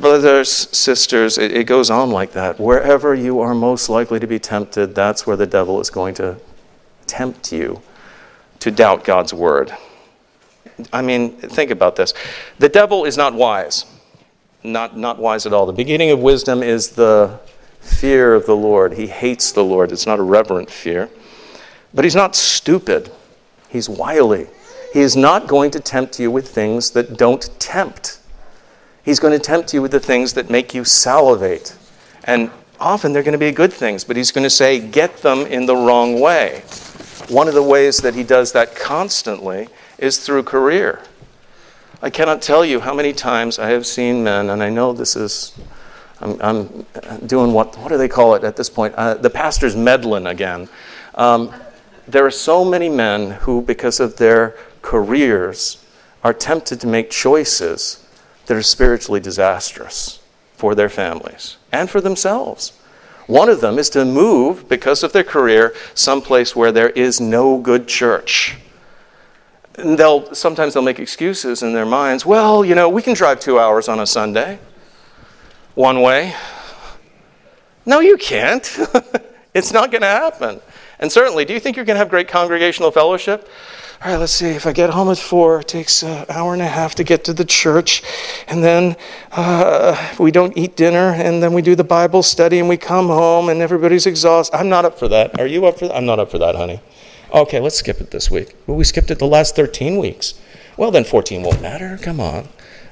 Brothers, 0.00 0.50
sisters, 0.76 1.38
it, 1.38 1.52
it, 1.52 1.64
goes 1.64 1.88
on 1.88 2.10
like 2.10 2.32
that. 2.32 2.58
Wherever 2.58 3.14
you 3.14 3.38
are 3.40 3.54
most 3.54 3.88
likely 3.88 4.18
to 4.18 4.26
be 4.26 4.40
tempted, 4.40 4.94
that's 4.94 5.24
where 5.26 5.36
the 5.36 5.46
devil 5.46 5.80
is 5.80 5.88
going 5.88 6.14
to 6.14 6.36
tempt 7.06 7.52
you 7.52 7.80
to 8.58 8.72
doubt 8.72 9.04
God's 9.04 9.32
word. 9.32 9.72
I 10.92 11.00
mean, 11.02 11.30
think 11.36 11.70
about 11.70 11.94
this. 11.94 12.12
The 12.58 12.68
devil 12.68 13.04
is 13.04 13.16
not 13.16 13.34
wise, 13.34 13.86
not, 14.64 14.96
not 14.96 15.18
wise 15.18 15.46
at 15.46 15.52
all. 15.52 15.66
The 15.66 15.72
beginning 15.72 16.10
of 16.10 16.18
wisdom 16.18 16.62
is 16.62 16.90
the 16.90 17.38
fear 17.80 18.34
of 18.34 18.46
the 18.46 18.56
Lord. 18.56 18.94
He 18.94 19.06
hates 19.06 19.52
the 19.52 19.62
Lord. 19.62 19.92
It's 19.92 20.06
not 20.06 20.18
a 20.18 20.22
reverent 20.22 20.70
fear. 20.70 21.10
But 21.92 22.04
he's 22.04 22.16
not 22.16 22.34
stupid, 22.34 23.12
he's 23.68 23.88
wily. 23.88 24.48
He 24.92 25.00
is 25.00 25.16
not 25.16 25.46
going 25.46 25.70
to 25.72 25.80
tempt 25.80 26.18
you 26.18 26.30
with 26.30 26.48
things 26.48 26.90
that 26.92 27.16
don't 27.16 27.48
tempt. 27.60 28.20
He's 29.04 29.20
going 29.20 29.32
to 29.32 29.38
tempt 29.38 29.74
you 29.74 29.82
with 29.82 29.90
the 29.90 30.00
things 30.00 30.32
that 30.34 30.50
make 30.50 30.72
you 30.72 30.84
salivate. 30.84 31.76
And 32.24 32.50
often 32.80 33.12
they're 33.12 33.22
going 33.22 33.32
to 33.32 33.38
be 33.38 33.50
good 33.50 33.72
things, 33.72 34.04
but 34.04 34.16
he's 34.16 34.30
going 34.30 34.44
to 34.44 34.50
say, 34.50 34.78
get 34.80 35.18
them 35.18 35.40
in 35.40 35.66
the 35.66 35.76
wrong 35.76 36.20
way. 36.20 36.62
One 37.28 37.48
of 37.48 37.54
the 37.54 37.62
ways 37.62 37.98
that 37.98 38.14
he 38.14 38.22
does 38.22 38.52
that 38.52 38.76
constantly 38.76 39.68
is 39.98 40.18
through 40.18 40.44
career. 40.44 41.00
I 42.02 42.10
cannot 42.10 42.42
tell 42.42 42.64
you 42.64 42.80
how 42.80 42.94
many 42.94 43.12
times 43.12 43.58
I 43.58 43.70
have 43.70 43.86
seen 43.86 44.24
men, 44.24 44.50
and 44.50 44.62
I 44.62 44.68
know 44.68 44.92
this 44.92 45.16
is, 45.16 45.56
I'm, 46.20 46.40
I'm 46.40 46.86
doing 47.26 47.52
what, 47.52 47.76
what 47.78 47.88
do 47.88 47.96
they 47.98 48.08
call 48.08 48.34
it 48.34 48.44
at 48.44 48.56
this 48.56 48.68
point? 48.68 48.94
Uh, 48.94 49.14
the 49.14 49.30
pastor's 49.30 49.76
meddling 49.76 50.26
again. 50.26 50.68
Um, 51.14 51.52
there 52.06 52.26
are 52.26 52.30
so 52.30 52.64
many 52.64 52.88
men 52.88 53.30
who, 53.30 53.62
because 53.62 54.00
of 54.00 54.16
their 54.16 54.56
careers, 54.82 55.84
are 56.22 56.34
tempted 56.34 56.80
to 56.80 56.86
make 56.86 57.10
choices 57.10 58.06
that 58.46 58.56
are 58.56 58.62
spiritually 58.62 59.20
disastrous 59.20 60.20
for 60.56 60.74
their 60.74 60.88
families 60.88 61.56
and 61.72 61.88
for 61.88 62.00
themselves. 62.00 62.72
One 63.26 63.48
of 63.48 63.62
them 63.62 63.78
is 63.78 63.88
to 63.90 64.04
move, 64.04 64.68
because 64.68 65.02
of 65.02 65.12
their 65.12 65.24
career, 65.24 65.74
someplace 65.94 66.54
where 66.54 66.72
there 66.72 66.90
is 66.90 67.20
no 67.20 67.58
good 67.58 67.88
church. 67.88 68.56
And 69.76 69.98
they'll 69.98 70.34
sometimes 70.34 70.74
they'll 70.74 70.82
make 70.82 70.98
excuses 70.98 71.62
in 71.62 71.72
their 71.72 71.86
minds. 71.86 72.24
Well, 72.24 72.64
you 72.64 72.74
know, 72.74 72.88
we 72.88 73.02
can 73.02 73.14
drive 73.14 73.40
two 73.40 73.58
hours 73.58 73.88
on 73.88 74.00
a 74.00 74.06
Sunday, 74.06 74.58
one 75.74 76.00
way. 76.00 76.34
No, 77.86 78.00
you 78.00 78.16
can't. 78.16 78.64
it's 79.54 79.72
not 79.72 79.90
going 79.90 80.02
to 80.02 80.08
happen. 80.08 80.60
And 81.00 81.10
certainly, 81.10 81.44
do 81.44 81.52
you 81.52 81.60
think 81.60 81.76
you're 81.76 81.84
going 81.84 81.96
to 81.96 81.98
have 81.98 82.08
great 82.08 82.28
congregational 82.28 82.90
fellowship? 82.90 83.48
all 84.04 84.10
right, 84.10 84.18
let's 84.18 84.32
see, 84.32 84.48
if 84.48 84.66
I 84.66 84.72
get 84.74 84.90
home 84.90 85.10
at 85.10 85.16
four, 85.16 85.60
it 85.60 85.68
takes 85.68 86.02
an 86.02 86.26
hour 86.28 86.52
and 86.52 86.60
a 86.60 86.66
half 86.66 86.94
to 86.96 87.04
get 87.04 87.24
to 87.24 87.32
the 87.32 87.44
church, 87.44 88.02
and 88.48 88.62
then 88.62 88.96
uh, 89.32 90.14
we 90.18 90.30
don't 90.30 90.54
eat 90.58 90.76
dinner, 90.76 91.14
and 91.14 91.42
then 91.42 91.54
we 91.54 91.62
do 91.62 91.74
the 91.74 91.84
Bible 91.84 92.22
study, 92.22 92.58
and 92.58 92.68
we 92.68 92.76
come 92.76 93.06
home, 93.06 93.48
and 93.48 93.62
everybody's 93.62 94.04
exhausted. 94.04 94.54
I'm 94.54 94.68
not 94.68 94.84
up 94.84 94.98
for 94.98 95.08
that. 95.08 95.40
Are 95.40 95.46
you 95.46 95.64
up 95.64 95.78
for 95.78 95.88
that? 95.88 95.96
I'm 95.96 96.04
not 96.04 96.18
up 96.18 96.30
for 96.30 96.36
that, 96.36 96.54
honey. 96.54 96.80
Okay, 97.34 97.60
let's 97.60 97.76
skip 97.76 98.00
it 98.00 98.10
this 98.10 98.30
week. 98.30 98.54
Well, 98.66 98.76
we 98.76 98.84
skipped 98.84 99.10
it 99.10 99.18
the 99.18 99.26
last 99.26 99.56
13 99.56 99.98
weeks. 99.98 100.34
Well, 100.76 100.90
then 100.90 101.04
14 101.04 101.42
won't 101.42 101.60
matter. 101.60 101.98
Come 102.00 102.20
on. 102.20 102.48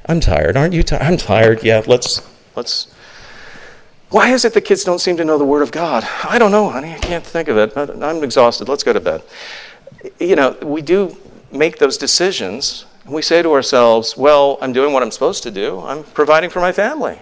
I'm 0.06 0.20
tired. 0.20 0.56
Aren't 0.56 0.74
you 0.74 0.82
tired? 0.82 1.02
I'm 1.02 1.16
tired. 1.16 1.62
Yeah, 1.62 1.82
let's, 1.86 2.20
let's. 2.56 2.92
Why 4.10 4.32
is 4.32 4.44
it 4.44 4.52
the 4.52 4.60
kids 4.60 4.84
don't 4.84 4.98
seem 4.98 5.16
to 5.16 5.24
know 5.24 5.38
the 5.38 5.44
Word 5.44 5.62
of 5.62 5.70
God? 5.70 6.06
I 6.24 6.38
don't 6.38 6.50
know, 6.50 6.68
honey. 6.68 6.92
I 6.92 6.98
can't 6.98 7.24
think 7.24 7.48
of 7.48 7.56
it. 7.56 7.74
I'm 7.76 8.22
exhausted. 8.22 8.68
Let's 8.68 8.82
go 8.82 8.92
to 8.92 9.00
bed 9.00 9.22
you 10.18 10.36
know, 10.36 10.56
we 10.62 10.82
do 10.82 11.16
make 11.50 11.78
those 11.78 11.98
decisions. 11.98 12.84
And 13.04 13.14
we 13.14 13.22
say 13.22 13.42
to 13.42 13.52
ourselves, 13.52 14.16
well, 14.16 14.58
I'm 14.60 14.72
doing 14.72 14.92
what 14.92 15.02
I'm 15.02 15.10
supposed 15.10 15.42
to 15.44 15.50
do. 15.50 15.80
I'm 15.80 16.04
providing 16.04 16.50
for 16.50 16.60
my 16.60 16.72
family. 16.72 17.18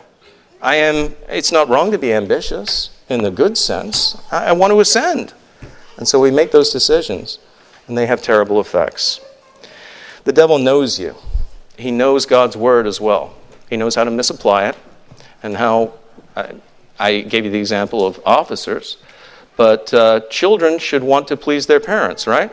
I 0.62 0.76
am, 0.76 1.16
it's 1.28 1.52
not 1.52 1.68
wrong 1.68 1.90
to 1.90 1.98
be 1.98 2.12
ambitious 2.12 2.90
in 3.08 3.22
the 3.22 3.30
good 3.30 3.56
sense. 3.56 4.20
I, 4.30 4.46
I 4.46 4.52
want 4.52 4.72
to 4.72 4.80
ascend. 4.80 5.32
And 6.00 6.08
so 6.08 6.18
we 6.18 6.30
make 6.30 6.50
those 6.50 6.70
decisions, 6.70 7.38
and 7.86 7.96
they 7.96 8.06
have 8.06 8.22
terrible 8.22 8.58
effects. 8.58 9.20
The 10.24 10.32
devil 10.32 10.58
knows 10.58 10.98
you, 10.98 11.14
he 11.78 11.90
knows 11.90 12.26
God's 12.26 12.56
word 12.56 12.86
as 12.86 13.00
well. 13.00 13.36
He 13.68 13.76
knows 13.76 13.94
how 13.94 14.04
to 14.04 14.10
misapply 14.10 14.66
it 14.68 14.76
and 15.44 15.56
how. 15.56 15.94
I, 16.34 16.54
I 16.98 17.20
gave 17.22 17.46
you 17.46 17.50
the 17.50 17.58
example 17.58 18.06
of 18.06 18.20
officers, 18.26 18.98
but 19.56 19.92
uh, 19.94 20.20
children 20.28 20.78
should 20.78 21.02
want 21.02 21.28
to 21.28 21.36
please 21.36 21.66
their 21.66 21.80
parents, 21.80 22.26
right? 22.26 22.52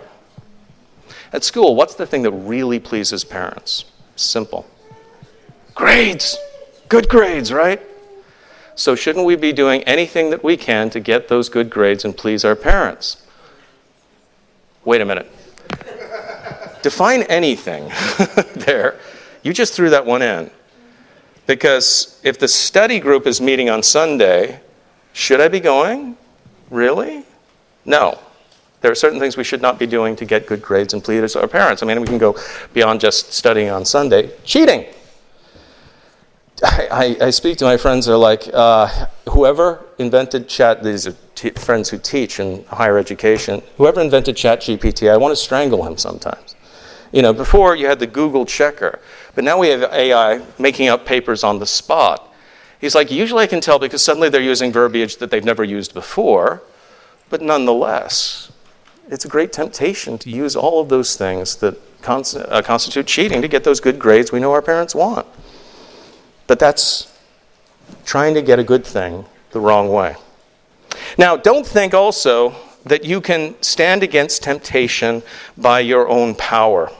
At 1.33 1.43
school, 1.43 1.75
what's 1.75 1.95
the 1.95 2.05
thing 2.05 2.21
that 2.21 2.31
really 2.31 2.79
pleases 2.79 3.25
parents? 3.25 3.83
Simple. 4.15 4.65
Grades. 5.75 6.37
Good 6.87 7.09
grades, 7.09 7.51
right? 7.51 7.81
So, 8.75 8.95
shouldn't 8.95 9.25
we 9.25 9.35
be 9.35 9.51
doing 9.51 9.83
anything 9.83 10.29
that 10.29 10.45
we 10.45 10.55
can 10.55 10.89
to 10.91 11.01
get 11.01 11.27
those 11.27 11.49
good 11.49 11.69
grades 11.69 12.05
and 12.05 12.15
please 12.15 12.45
our 12.45 12.55
parents? 12.55 13.26
Wait 14.87 15.01
a 15.01 15.05
minute. 15.05 15.29
Define 16.81 17.23
anything 17.23 17.91
there. 18.65 18.97
You 19.43 19.51
just 19.51 19.73
threw 19.73 19.89
that 19.89 20.05
one 20.05 20.21
in. 20.21 20.49
Because 21.45 22.19
if 22.23 22.39
the 22.39 22.47
study 22.47 22.99
group 22.99 23.27
is 23.27 23.41
meeting 23.41 23.69
on 23.69 23.83
Sunday, 23.83 24.61
should 25.11 25.41
I 25.41 25.49
be 25.49 25.59
going? 25.59 26.15
Really? 26.69 27.25
No 27.83 28.17
there 28.81 28.91
are 28.91 28.95
certain 28.95 29.19
things 29.19 29.35
we 29.37 29.43
should 29.43 29.61
not 29.61 29.79
be 29.79 29.87
doing 29.87 30.15
to 30.15 30.25
get 30.25 30.45
good 30.45 30.61
grades 30.61 30.93
and 30.93 31.03
please 31.03 31.35
our 31.35 31.47
parents. 31.47 31.81
I 31.81 31.85
mean, 31.85 31.99
we 31.99 32.07
can 32.07 32.17
go 32.17 32.37
beyond 32.73 32.99
just 32.99 33.33
studying 33.33 33.69
on 33.69 33.85
Sunday. 33.85 34.31
Cheating. 34.43 34.85
I, 36.63 37.17
I, 37.21 37.29
speak 37.29 37.59
to 37.59 37.65
my 37.65 37.77
friends, 37.77 38.07
they're 38.07 38.17
like, 38.17 38.49
uh, 38.51 38.87
whoever 39.29 39.85
invented 39.99 40.49
chat, 40.49 40.83
these 40.83 41.05
are 41.05 41.15
t- 41.35 41.51
friends 41.51 41.89
who 41.89 41.99
teach 41.99 42.39
in 42.39 42.63
higher 42.65 42.97
education, 42.97 43.61
whoever 43.77 44.01
invented 44.01 44.35
ChatGPT, 44.35 45.11
I 45.11 45.17
want 45.17 45.33
to 45.33 45.35
strangle 45.35 45.85
him 45.85 45.97
sometimes. 45.97 46.55
You 47.11 47.21
know, 47.21 47.31
before 47.31 47.75
you 47.75 47.85
had 47.85 47.99
the 47.99 48.07
Google 48.07 48.43
checker, 48.43 48.99
but 49.35 49.43
now 49.43 49.59
we 49.59 49.67
have 49.69 49.83
AI 49.93 50.41
making 50.57 50.87
up 50.87 51.05
papers 51.05 51.43
on 51.43 51.59
the 51.59 51.67
spot. 51.67 52.33
He's 52.81 52.95
like, 52.95 53.11
usually 53.11 53.43
I 53.43 53.47
can 53.47 53.61
tell 53.61 53.77
because 53.77 54.01
suddenly 54.01 54.29
they're 54.29 54.41
using 54.41 54.71
verbiage 54.71 55.17
that 55.17 55.29
they've 55.29 55.45
never 55.45 55.63
used 55.63 55.93
before, 55.93 56.63
but 57.29 57.39
nonetheless, 57.39 58.51
it's 59.09 59.25
a 59.25 59.29
great 59.29 59.53
temptation 59.53 60.17
to 60.17 60.31
use 60.31 60.55
all 60.55 60.81
of 60.81 60.89
those 60.89 61.15
things 61.15 61.57
that 61.57 61.77
uh, 62.07 62.61
constitute 62.63 63.05
cheating 63.05 63.43
to 63.43 63.47
get 63.47 63.63
those 63.63 63.79
good 63.79 63.99
grades 63.99 64.31
we 64.31 64.39
know 64.39 64.51
our 64.51 64.61
parents 64.63 64.95
want. 64.95 65.27
But 66.47 66.59
that's 66.59 67.13
trying 68.05 68.33
to 68.33 68.41
get 68.41 68.57
a 68.57 68.63
good 68.63 68.85
thing 68.85 69.25
the 69.51 69.59
wrong 69.59 69.89
way. 69.89 70.15
Now, 71.17 71.37
don't 71.37 71.65
think 71.65 71.93
also 71.93 72.55
that 72.85 73.03
you 73.03 73.21
can 73.21 73.55
stand 73.61 74.01
against 74.01 74.43
temptation 74.43 75.23
by 75.57 75.81
your 75.81 76.07
own 76.07 76.35
power. 76.35 76.91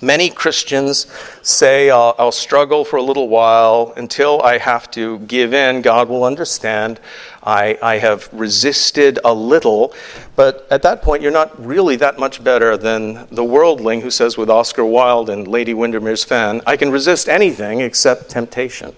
Many 0.00 0.30
Christians 0.30 1.06
say, 1.42 1.90
I'll, 1.90 2.14
I'll, 2.18 2.32
struggle 2.32 2.84
for 2.84 2.96
a 2.96 3.02
little 3.02 3.28
while 3.28 3.92
until 3.96 4.40
I 4.42 4.58
have 4.58 4.90
to 4.92 5.18
give 5.20 5.52
in. 5.52 5.82
God 5.82 6.08
will 6.08 6.22
understand. 6.22 7.00
I, 7.42 7.78
I 7.82 7.98
have 7.98 8.28
resisted 8.32 9.18
a 9.24 9.34
little. 9.34 9.92
But 10.36 10.68
at 10.70 10.82
that 10.82 11.02
point, 11.02 11.22
you're 11.22 11.32
not 11.32 11.64
really 11.64 11.96
that 11.96 12.18
much 12.18 12.44
better 12.44 12.76
than 12.76 13.26
the 13.32 13.44
worldling 13.44 14.02
who 14.02 14.10
says, 14.10 14.36
with 14.36 14.50
Oscar 14.50 14.84
Wilde 14.84 15.30
and 15.30 15.48
Lady 15.48 15.74
Windermere's 15.74 16.22
fan, 16.22 16.60
I 16.64 16.76
can 16.76 16.90
resist 16.90 17.28
anything 17.28 17.80
except 17.80 18.30
temptation. 18.30 18.94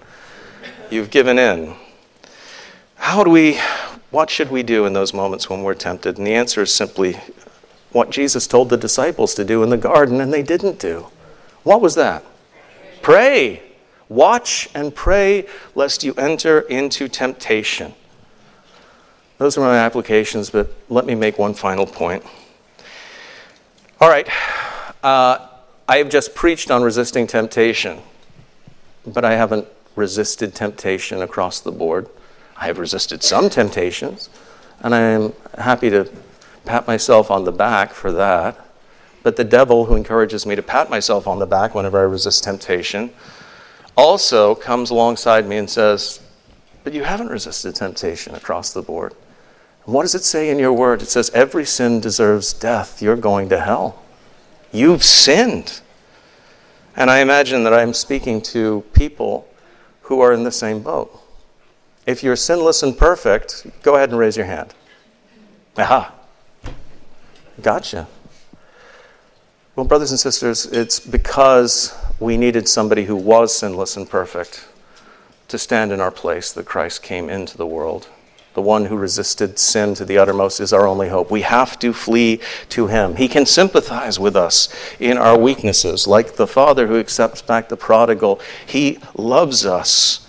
You've 0.91 1.09
given 1.09 1.39
in. 1.39 1.73
How 2.95 3.23
do 3.23 3.31
we, 3.31 3.59
what 4.11 4.29
should 4.29 4.51
we 4.51 4.61
do 4.61 4.85
in 4.85 4.93
those 4.93 5.13
moments 5.13 5.49
when 5.49 5.63
we're 5.63 5.73
tempted? 5.73 6.19
And 6.19 6.27
the 6.27 6.35
answer 6.35 6.61
is 6.61 6.71
simply 6.71 7.17
what 7.91 8.09
Jesus 8.09 8.47
told 8.47 8.69
the 8.69 8.77
disciples 8.77 9.33
to 9.35 9.43
do 9.43 9.63
in 9.63 9.69
the 9.69 9.77
garden 9.77 10.21
and 10.21 10.31
they 10.33 10.43
didn't 10.43 10.79
do. 10.79 11.07
What 11.63 11.81
was 11.81 11.95
that? 11.95 12.23
Pray. 13.01 13.61
Watch 14.09 14.69
and 14.73 14.93
pray 14.93 15.47
lest 15.75 16.03
you 16.03 16.13
enter 16.15 16.61
into 16.61 17.07
temptation. 17.07 17.93
Those 19.37 19.57
are 19.57 19.61
my 19.61 19.77
applications, 19.77 20.49
but 20.49 20.71
let 20.89 21.05
me 21.05 21.15
make 21.15 21.37
one 21.37 21.53
final 21.53 21.87
point. 21.87 22.23
All 23.99 24.09
right. 24.09 24.27
Uh, 25.03 25.47
I 25.87 25.97
have 25.97 26.09
just 26.09 26.35
preached 26.35 26.69
on 26.69 26.83
resisting 26.83 27.25
temptation, 27.25 27.99
but 29.05 29.25
I 29.25 29.33
haven't 29.33 29.67
resisted 29.95 30.53
temptation 30.55 31.21
across 31.21 31.59
the 31.59 31.71
board. 31.71 32.07
I 32.55 32.65
have 32.65 32.79
resisted 32.79 33.23
some 33.23 33.49
temptations. 33.49 34.29
And 34.81 34.95
I'm 34.95 35.33
happy 35.57 35.89
to 35.89 36.11
pat 36.65 36.87
myself 36.87 37.31
on 37.31 37.43
the 37.43 37.51
back 37.51 37.91
for 37.91 38.11
that. 38.11 38.57
But 39.23 39.35
the 39.35 39.43
devil, 39.43 39.85
who 39.85 39.95
encourages 39.95 40.45
me 40.45 40.55
to 40.55 40.63
pat 40.63 40.89
myself 40.89 41.27
on 41.27 41.39
the 41.39 41.45
back 41.45 41.75
whenever 41.75 41.99
I 41.99 42.03
resist 42.03 42.43
temptation, 42.43 43.11
also 43.95 44.55
comes 44.55 44.89
alongside 44.89 45.47
me 45.47 45.57
and 45.57 45.69
says, 45.69 46.19
But 46.83 46.93
you 46.93 47.03
haven't 47.03 47.27
resisted 47.29 47.75
temptation 47.75 48.33
across 48.33 48.73
the 48.73 48.81
board. 48.81 49.13
And 49.85 49.93
what 49.93 50.03
does 50.03 50.15
it 50.15 50.23
say 50.23 50.49
in 50.49 50.59
your 50.59 50.73
word? 50.73 51.01
It 51.01 51.09
says, 51.09 51.29
Every 51.31 51.65
sin 51.65 51.99
deserves 51.99 52.53
death. 52.53 53.01
You're 53.01 53.15
going 53.15 53.49
to 53.49 53.59
hell. 53.59 54.01
You've 54.71 55.03
sinned. 55.03 55.81
And 56.95 57.09
I 57.09 57.19
imagine 57.19 57.63
that 57.63 57.73
I'm 57.73 57.93
speaking 57.93 58.41
to 58.43 58.83
people 58.93 59.47
who 60.03 60.19
are 60.21 60.33
in 60.33 60.43
the 60.43 60.51
same 60.51 60.81
boat. 60.81 61.17
If 62.05 62.23
you're 62.23 62.35
sinless 62.35 62.83
and 62.83 62.97
perfect, 62.97 63.67
go 63.83 63.95
ahead 63.95 64.09
and 64.09 64.17
raise 64.17 64.35
your 64.35 64.47
hand. 64.47 64.73
Aha. 65.77 66.13
Gotcha. 67.61 68.07
Well, 69.75 69.85
brothers 69.85 70.11
and 70.11 70.19
sisters, 70.19 70.65
it's 70.65 70.99
because 70.99 71.95
we 72.19 72.37
needed 72.37 72.67
somebody 72.67 73.05
who 73.05 73.15
was 73.15 73.55
sinless 73.55 73.95
and 73.95 74.09
perfect 74.09 74.67
to 75.47 75.57
stand 75.57 75.91
in 75.91 76.01
our 76.01 76.11
place 76.11 76.51
that 76.53 76.65
Christ 76.65 77.03
came 77.03 77.29
into 77.29 77.57
the 77.57 77.65
world. 77.65 78.07
The 78.53 78.61
one 78.61 78.85
who 78.85 78.97
resisted 78.97 79.57
sin 79.59 79.93
to 79.95 80.03
the 80.03 80.17
uttermost 80.17 80.59
is 80.59 80.73
our 80.73 80.85
only 80.85 81.09
hope. 81.09 81.31
We 81.31 81.41
have 81.41 81.79
to 81.79 81.93
flee 81.93 82.41
to 82.69 82.87
him. 82.87 83.15
He 83.15 83.27
can 83.27 83.45
sympathize 83.45 84.19
with 84.19 84.35
us 84.35 84.67
in 84.99 85.17
our 85.17 85.37
weaknesses, 85.37 86.05
like 86.05 86.35
the 86.35 86.47
father 86.47 86.87
who 86.87 86.99
accepts 86.99 87.41
back 87.41 87.69
the 87.69 87.77
prodigal. 87.77 88.41
He 88.65 88.99
loves 89.15 89.65
us, 89.65 90.27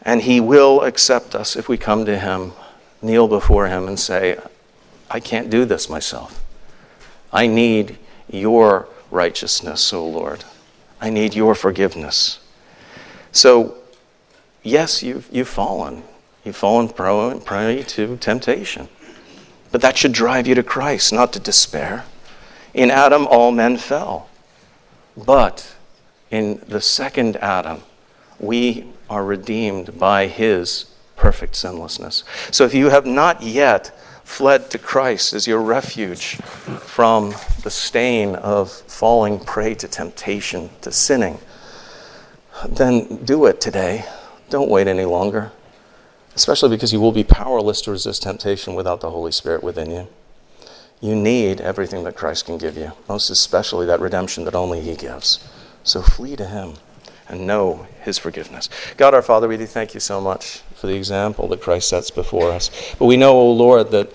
and 0.00 0.22
he 0.22 0.40
will 0.40 0.80
accept 0.82 1.34
us 1.34 1.56
if 1.56 1.68
we 1.68 1.76
come 1.76 2.06
to 2.06 2.18
him, 2.18 2.52
kneel 3.02 3.28
before 3.28 3.68
him, 3.68 3.86
and 3.86 3.98
say, 4.00 4.38
I 5.10 5.20
can't 5.20 5.50
do 5.50 5.64
this 5.64 5.88
myself. 5.88 6.42
I 7.32 7.46
need 7.46 7.98
your 8.28 8.88
righteousness, 9.10 9.92
O 9.92 10.06
Lord. 10.06 10.44
I 11.00 11.10
need 11.10 11.34
your 11.34 11.54
forgiveness. 11.54 12.38
So, 13.32 13.76
yes, 14.62 15.02
you've, 15.02 15.28
you've 15.30 15.48
fallen. 15.48 16.02
You've 16.44 16.56
fallen 16.56 16.88
prey 16.88 17.82
to 17.82 18.16
temptation. 18.16 18.88
But 19.72 19.80
that 19.82 19.96
should 19.96 20.12
drive 20.12 20.46
you 20.46 20.54
to 20.54 20.62
Christ, 20.62 21.12
not 21.12 21.32
to 21.32 21.40
despair. 21.40 22.04
In 22.72 22.90
Adam, 22.90 23.26
all 23.26 23.50
men 23.50 23.76
fell. 23.76 24.28
But 25.16 25.74
in 26.30 26.60
the 26.68 26.80
second 26.80 27.36
Adam, 27.36 27.82
we 28.38 28.86
are 29.08 29.24
redeemed 29.24 29.98
by 29.98 30.26
his 30.26 30.86
perfect 31.16 31.56
sinlessness. 31.56 32.24
So 32.50 32.64
if 32.64 32.74
you 32.74 32.90
have 32.90 33.06
not 33.06 33.42
yet 33.42 33.96
fled 34.24 34.70
to 34.70 34.78
Christ 34.78 35.32
as 35.32 35.46
your 35.46 35.60
refuge 35.60 36.36
from 36.82 37.34
the 37.62 37.70
stain 37.70 38.34
of 38.34 38.70
falling 38.72 39.38
prey 39.38 39.74
to 39.76 39.86
temptation, 39.86 40.70
to 40.80 40.90
sinning, 40.90 41.38
then 42.68 43.24
do 43.24 43.46
it 43.46 43.60
today. 43.60 44.04
Don't 44.50 44.68
wait 44.68 44.88
any 44.88 45.04
longer 45.04 45.52
especially 46.34 46.70
because 46.70 46.92
you 46.92 47.00
will 47.00 47.12
be 47.12 47.24
powerless 47.24 47.80
to 47.82 47.90
resist 47.90 48.22
temptation 48.22 48.74
without 48.74 49.00
the 49.00 49.10
Holy 49.10 49.32
Spirit 49.32 49.62
within 49.62 49.90
you. 49.90 50.08
You 51.00 51.14
need 51.14 51.60
everything 51.60 52.04
that 52.04 52.16
Christ 52.16 52.46
can 52.46 52.58
give 52.58 52.76
you, 52.76 52.92
most 53.08 53.30
especially 53.30 53.86
that 53.86 54.00
redemption 54.00 54.44
that 54.44 54.54
only 54.54 54.80
He 54.80 54.96
gives. 54.96 55.46
So 55.82 56.02
flee 56.02 56.36
to 56.36 56.46
Him 56.46 56.74
and 57.28 57.46
know 57.46 57.86
His 58.02 58.18
forgiveness. 58.18 58.68
God 58.96 59.14
our 59.14 59.22
Father, 59.22 59.48
we 59.48 59.56
do 59.56 59.66
thank 59.66 59.94
you 59.94 60.00
so 60.00 60.20
much 60.20 60.58
for 60.74 60.86
the 60.86 60.94
example 60.94 61.48
that 61.48 61.60
Christ 61.60 61.88
sets 61.88 62.10
before 62.10 62.50
us. 62.50 62.70
But 62.98 63.06
we 63.06 63.16
know, 63.16 63.32
O 63.32 63.50
Lord, 63.50 63.90
that 63.92 64.12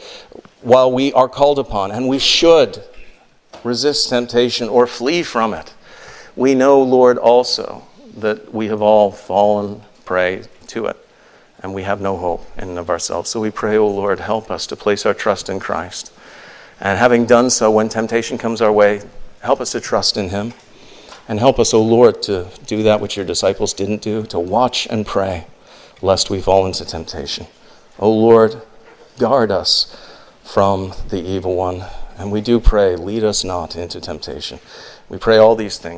while 0.62 0.92
we 0.92 1.14
are 1.14 1.30
called 1.30 1.60
upon, 1.60 1.92
and 1.92 2.08
we 2.08 2.20
should 2.20 2.84
resist 3.64 4.10
temptation 4.10 4.70
or 4.70 4.88
flee 4.88 5.24
from 5.24 5.54
it, 5.54 5.74
we 6.36 6.56
know, 6.56 6.82
Lord, 6.82 7.18
also 7.18 7.84
that 8.18 8.54
we 8.54 8.68
have 8.68 8.82
all 8.82 9.12
fallen 9.12 9.82
prey 10.06 10.44
to 10.68 10.86
it 10.86 10.98
and 11.62 11.74
we 11.74 11.84
have 11.84 12.02
no 12.02 12.18
hope 12.18 12.46
in 12.58 12.70
and 12.70 12.80
of 12.80 12.90
ourselves. 12.90 13.30
So 13.30 13.40
we 13.40 13.52
pray, 13.52 13.78
O 13.78 13.84
oh 13.84 13.90
Lord, 13.90 14.20
help 14.20 14.50
us 14.50 14.66
to 14.68 14.76
place 14.76 15.06
our 15.06 15.14
trust 15.14 15.50
in 15.50 15.60
Christ. 15.60 16.12
And 16.80 16.98
having 16.98 17.26
done 17.26 17.50
so, 17.50 17.70
when 17.70 17.90
temptation 17.90 18.38
comes 18.38 18.62
our 18.62 18.72
way, 18.72 19.02
help 19.42 19.60
us 19.60 19.74
to 19.74 19.82
trust 19.82 20.16
in 20.16 20.30
Him. 20.30 20.54
And 21.30 21.40
help 21.40 21.60
us, 21.60 21.74
O 21.76 21.82
Lord, 21.82 22.24
to 22.24 22.48
do 22.66 22.84
that 22.84 23.00
which 23.00 23.16
your 23.16 23.26
disciples 23.26 23.74
didn't 23.74 24.02
do, 24.02 24.24
to 24.26 24.40
watch 24.40 24.88
and 24.90 25.06
pray, 25.06 25.46
lest 26.02 26.30
we 26.32 26.42
fall 26.42 26.66
into 26.66 26.84
temptation. 26.84 27.46
O 28.00 28.12
Lord, 28.12 28.64
guard 29.20 29.52
us 29.52 29.96
from 30.44 30.94
the 31.10 31.22
evil 31.22 31.56
one. 31.56 31.86
And 32.18 32.32
we 32.32 32.42
do 32.42 32.60
pray, 32.60 32.96
lead 32.96 33.24
us 33.24 33.44
not 33.44 33.76
into 33.78 34.02
temptation. 34.02 34.60
We 35.08 35.18
pray 35.20 35.38
all 35.38 35.56
these 35.56 35.78
things. 35.78 35.88